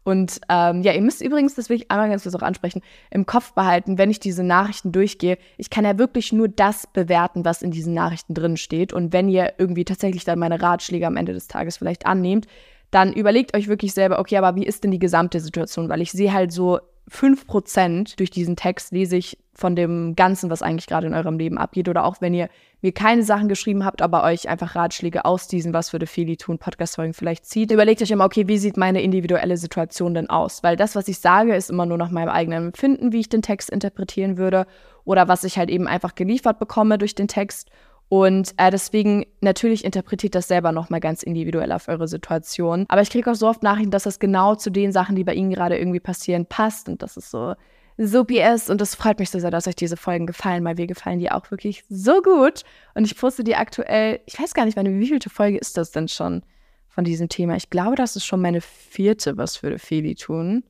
Und 0.08 0.39
ähm, 0.48 0.84
ja, 0.84 0.93
ihr 0.93 1.02
müsst 1.02 1.22
übrigens, 1.22 1.56
das 1.56 1.67
will 1.67 1.76
ich 1.76 1.91
einmal 1.91 2.08
ganz 2.08 2.24
kurz 2.24 2.34
auch 2.34 2.41
ansprechen, 2.41 2.82
im 3.12 3.26
Kopf 3.26 3.52
behalten, 3.52 3.98
wenn 3.98 4.10
ich 4.10 4.22
diese 4.22 4.41
Nachrichten 4.41 4.93
durchgehe. 4.93 5.38
Ich 5.58 5.70
kann 5.70 5.84
ja 5.84 5.98
wirklich 5.98 6.32
nur 6.32 6.48
das 6.48 6.88
bewerten, 6.88 7.43
was 7.43 7.62
in 7.62 7.72
diesen 7.72 7.93
Nachrichten 7.93 8.34
drin 8.34 8.56
steht. 8.56 8.93
Und 8.93 9.12
wenn 9.12 9.28
ihr 9.28 9.56
irgendwie 9.58 9.84
tatsächlich 9.84 10.24
dann 10.24 10.39
meine 10.39 10.62
Ratschläge 10.62 11.06
am 11.06 11.17
Ende 11.17 11.34
des 11.34 11.50
Tages 11.50 11.76
vielleicht 11.76 12.06
annehmt, 12.06 12.48
dann 12.89 13.12
überlegt 13.12 13.54
euch 13.54 13.67
wirklich 13.67 13.93
selber, 13.93 14.20
okay, 14.20 14.38
aber 14.38 14.56
wie 14.56 14.65
ist 14.65 14.86
denn 14.86 14.91
die 14.91 15.00
gesamte 15.00 15.41
Situation? 15.41 15.89
Weil 15.89 16.00
ich 16.00 16.13
sehe 16.13 16.32
halt 16.32 16.54
so 16.54 16.80
5% 17.12 18.15
durch 18.15 18.32
diesen 18.32 18.56
Text 18.56 18.93
lese 18.93 19.17
ich 19.17 19.38
von 19.58 19.76
dem 19.76 20.15
Ganzen, 20.15 20.50
was 20.50 20.62
eigentlich 20.62 20.86
gerade 20.86 21.08
in 21.08 21.15
eurem 21.15 21.39
Leben 21.39 21.58
abgeht. 21.58 21.89
Oder 21.89 22.06
auch 22.06 22.22
wenn 22.22 22.34
ihr 22.34 22.48
mir 22.82 22.91
keine 22.91 23.24
Sachen 23.24 23.50
geschrieben 23.50 23.84
habt, 23.84 24.04
aber 24.04 24.24
euch 24.24 24.48
einfach 24.48 24.76
Ratschläge 24.76 25.26
aus 25.26 25.48
diesen 25.48 25.74
Was 25.74 25.93
würde 25.93 26.06
Feli 26.06 26.38
tun 26.38 26.60
Podcast-Folgen 26.60 27.13
vielleicht 27.13 27.46
zieht. 27.46 27.72
Überlegt 27.72 28.02
euch 28.02 28.12
immer, 28.12 28.26
okay, 28.26 28.48
wie 28.48 28.60
sieht 28.60 28.78
meine 28.78 29.02
individuelle 29.02 29.58
Situation 29.58 30.13
denn 30.13 30.30
aus? 30.30 30.62
Weil 30.62 30.76
das, 30.76 30.96
was 30.96 31.08
ich 31.08 31.17
sage, 31.20 31.56
ist 31.56 31.72
immer 31.72 31.88
nur 31.88 31.98
nach 31.98 32.12
meinem 32.12 32.30
eigenen 32.30 32.67
Empfinden, 32.67 33.12
wie 33.12 33.20
ich 33.20 33.30
den 33.30 33.41
Text 33.41 33.72
interpretieren 33.72 34.38
würde. 34.38 34.67
Oder 35.04 35.28
was 35.28 35.43
ich 35.43 35.58
halt 35.58 35.70
eben 35.70 35.88
einfach 35.88 36.13
geliefert 36.13 36.60
bekomme 36.60 37.00
durch 37.00 37.15
den 37.15 37.28
Text. 37.28 37.72
Und 38.10 38.54
äh, 38.58 38.70
deswegen 38.70 39.26
natürlich 39.41 39.84
interpretiert 39.84 40.36
das 40.36 40.48
selber 40.48 40.72
nochmal 40.72 41.00
ganz 41.00 41.24
individuell 41.24 41.72
auf 41.72 41.88
eure 41.88 42.08
Situation. 42.08 42.86
Aber 42.88 43.02
ich 43.02 43.10
kriege 43.10 43.30
auch 43.30 43.36
so 43.36 43.48
oft 43.48 43.63
Nachrichten, 43.63 43.91
dass 43.91 44.04
das 44.04 44.20
genau 44.20 44.56
zu 44.56 44.70
den 44.70 44.91
Sachen, 44.91 45.15
die 45.15 45.24
bei 45.24 45.34
Ihnen 45.34 45.50
gerade 45.50 45.78
irgendwie 45.78 46.00
passieren, 46.00 46.46
passt. 46.46 46.88
Und 46.88 47.02
das 47.02 47.17
ist 47.17 47.32
so 47.32 47.56
so 47.97 48.23
PS. 48.23 48.69
Und 48.69 48.81
das 48.81 48.95
freut 48.95 49.19
mich 49.19 49.29
so 49.29 49.39
sehr, 49.39 49.51
dass 49.51 49.67
euch 49.67 49.75
diese 49.75 49.97
Folgen 49.97 50.27
gefallen, 50.27 50.63
weil 50.63 50.75
mir 50.75 50.88
gefallen 50.88 51.19
die 51.19 51.31
auch 51.31 51.49
wirklich 51.51 51.83
so 51.89 52.21
gut. 52.21 52.63
Und 52.93 53.05
ich 53.05 53.17
poste 53.17 53.43
die 53.43 53.55
aktuell, 53.55 54.19
ich 54.25 54.39
weiß 54.39 54.53
gar 54.53 54.65
nicht, 54.65 54.77
meine 54.77 54.97
wievielte 54.99 55.29
Folge 55.29 55.57
ist 55.57 55.77
das 55.77 55.91
denn 55.91 56.07
schon 56.07 56.43
von 56.89 57.03
diesem 57.03 57.29
Thema? 57.29 57.55
Ich 57.55 57.69
glaube, 57.69 57.95
das 57.95 58.15
ist 58.15 58.25
schon 58.25 58.41
meine 58.41 58.62
vierte, 58.62 59.38
was 59.38 59.62
würde 59.63 59.79
Feli 59.79 60.15
tun. 60.15 60.63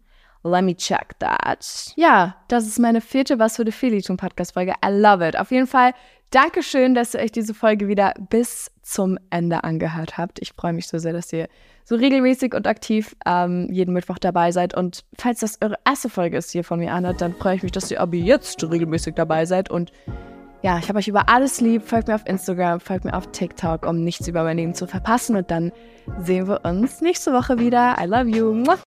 Let 0.43 0.63
me 0.63 0.75
check 0.75 1.17
that. 1.19 1.93
Ja, 1.95 2.37
das 2.47 2.67
ist 2.67 2.79
meine 2.79 3.01
vierte 3.01 3.39
Was 3.39 3.57
würde 3.57 3.71
Feli 3.71 4.01
tun 4.01 4.17
Podcast-Folge. 4.17 4.73
I 4.85 4.89
love 4.89 5.27
it. 5.27 5.37
Auf 5.37 5.51
jeden 5.51 5.67
Fall 5.67 5.93
Dankeschön, 6.31 6.93
dass 6.93 7.13
ihr 7.13 7.21
euch 7.21 7.31
diese 7.31 7.53
Folge 7.53 7.87
wieder 7.87 8.13
bis 8.29 8.69
zum 8.81 9.17
Ende 9.29 9.63
angehört 9.63 10.17
habt. 10.17 10.39
Ich 10.41 10.53
freue 10.53 10.73
mich 10.73 10.87
so 10.87 10.97
sehr, 10.97 11.13
dass 11.13 11.31
ihr 11.31 11.47
so 11.85 11.95
regelmäßig 11.95 12.53
und 12.53 12.67
aktiv 12.67 13.15
ähm, 13.25 13.69
jeden 13.71 13.93
Mittwoch 13.93 14.17
dabei 14.17 14.51
seid. 14.51 14.75
Und 14.75 15.05
falls 15.17 15.39
das 15.39 15.57
eure 15.61 15.77
erste 15.85 16.09
Folge 16.09 16.37
ist 16.37 16.51
hier 16.51 16.65
von 16.65 16.79
mir 16.79 16.91
anhört, 16.91 17.21
dann 17.21 17.33
freue 17.33 17.55
ich 17.55 17.63
mich, 17.63 17.71
dass 17.71 17.89
ihr 17.89 18.01
aber 18.01 18.15
jetzt 18.15 18.61
regelmäßig 18.61 19.15
dabei 19.15 19.45
seid. 19.45 19.69
Und 19.69 19.93
ja, 20.63 20.79
ich 20.79 20.89
habe 20.89 20.99
euch 20.99 21.07
über 21.07 21.29
alles 21.29 21.61
lieb. 21.61 21.83
Folgt 21.83 22.09
mir 22.09 22.15
auf 22.15 22.25
Instagram, 22.25 22.81
folgt 22.81 23.05
mir 23.05 23.13
auf 23.13 23.31
TikTok, 23.31 23.85
um 23.85 24.03
nichts 24.03 24.27
über 24.27 24.43
mein 24.43 24.57
Leben 24.57 24.73
zu 24.73 24.85
verpassen. 24.85 25.37
Und 25.37 25.49
dann 25.49 25.71
sehen 26.19 26.49
wir 26.49 26.65
uns 26.65 26.99
nächste 26.99 27.31
Woche 27.31 27.57
wieder. 27.57 27.95
I 28.01 28.05
love 28.05 28.27
you. 28.27 28.51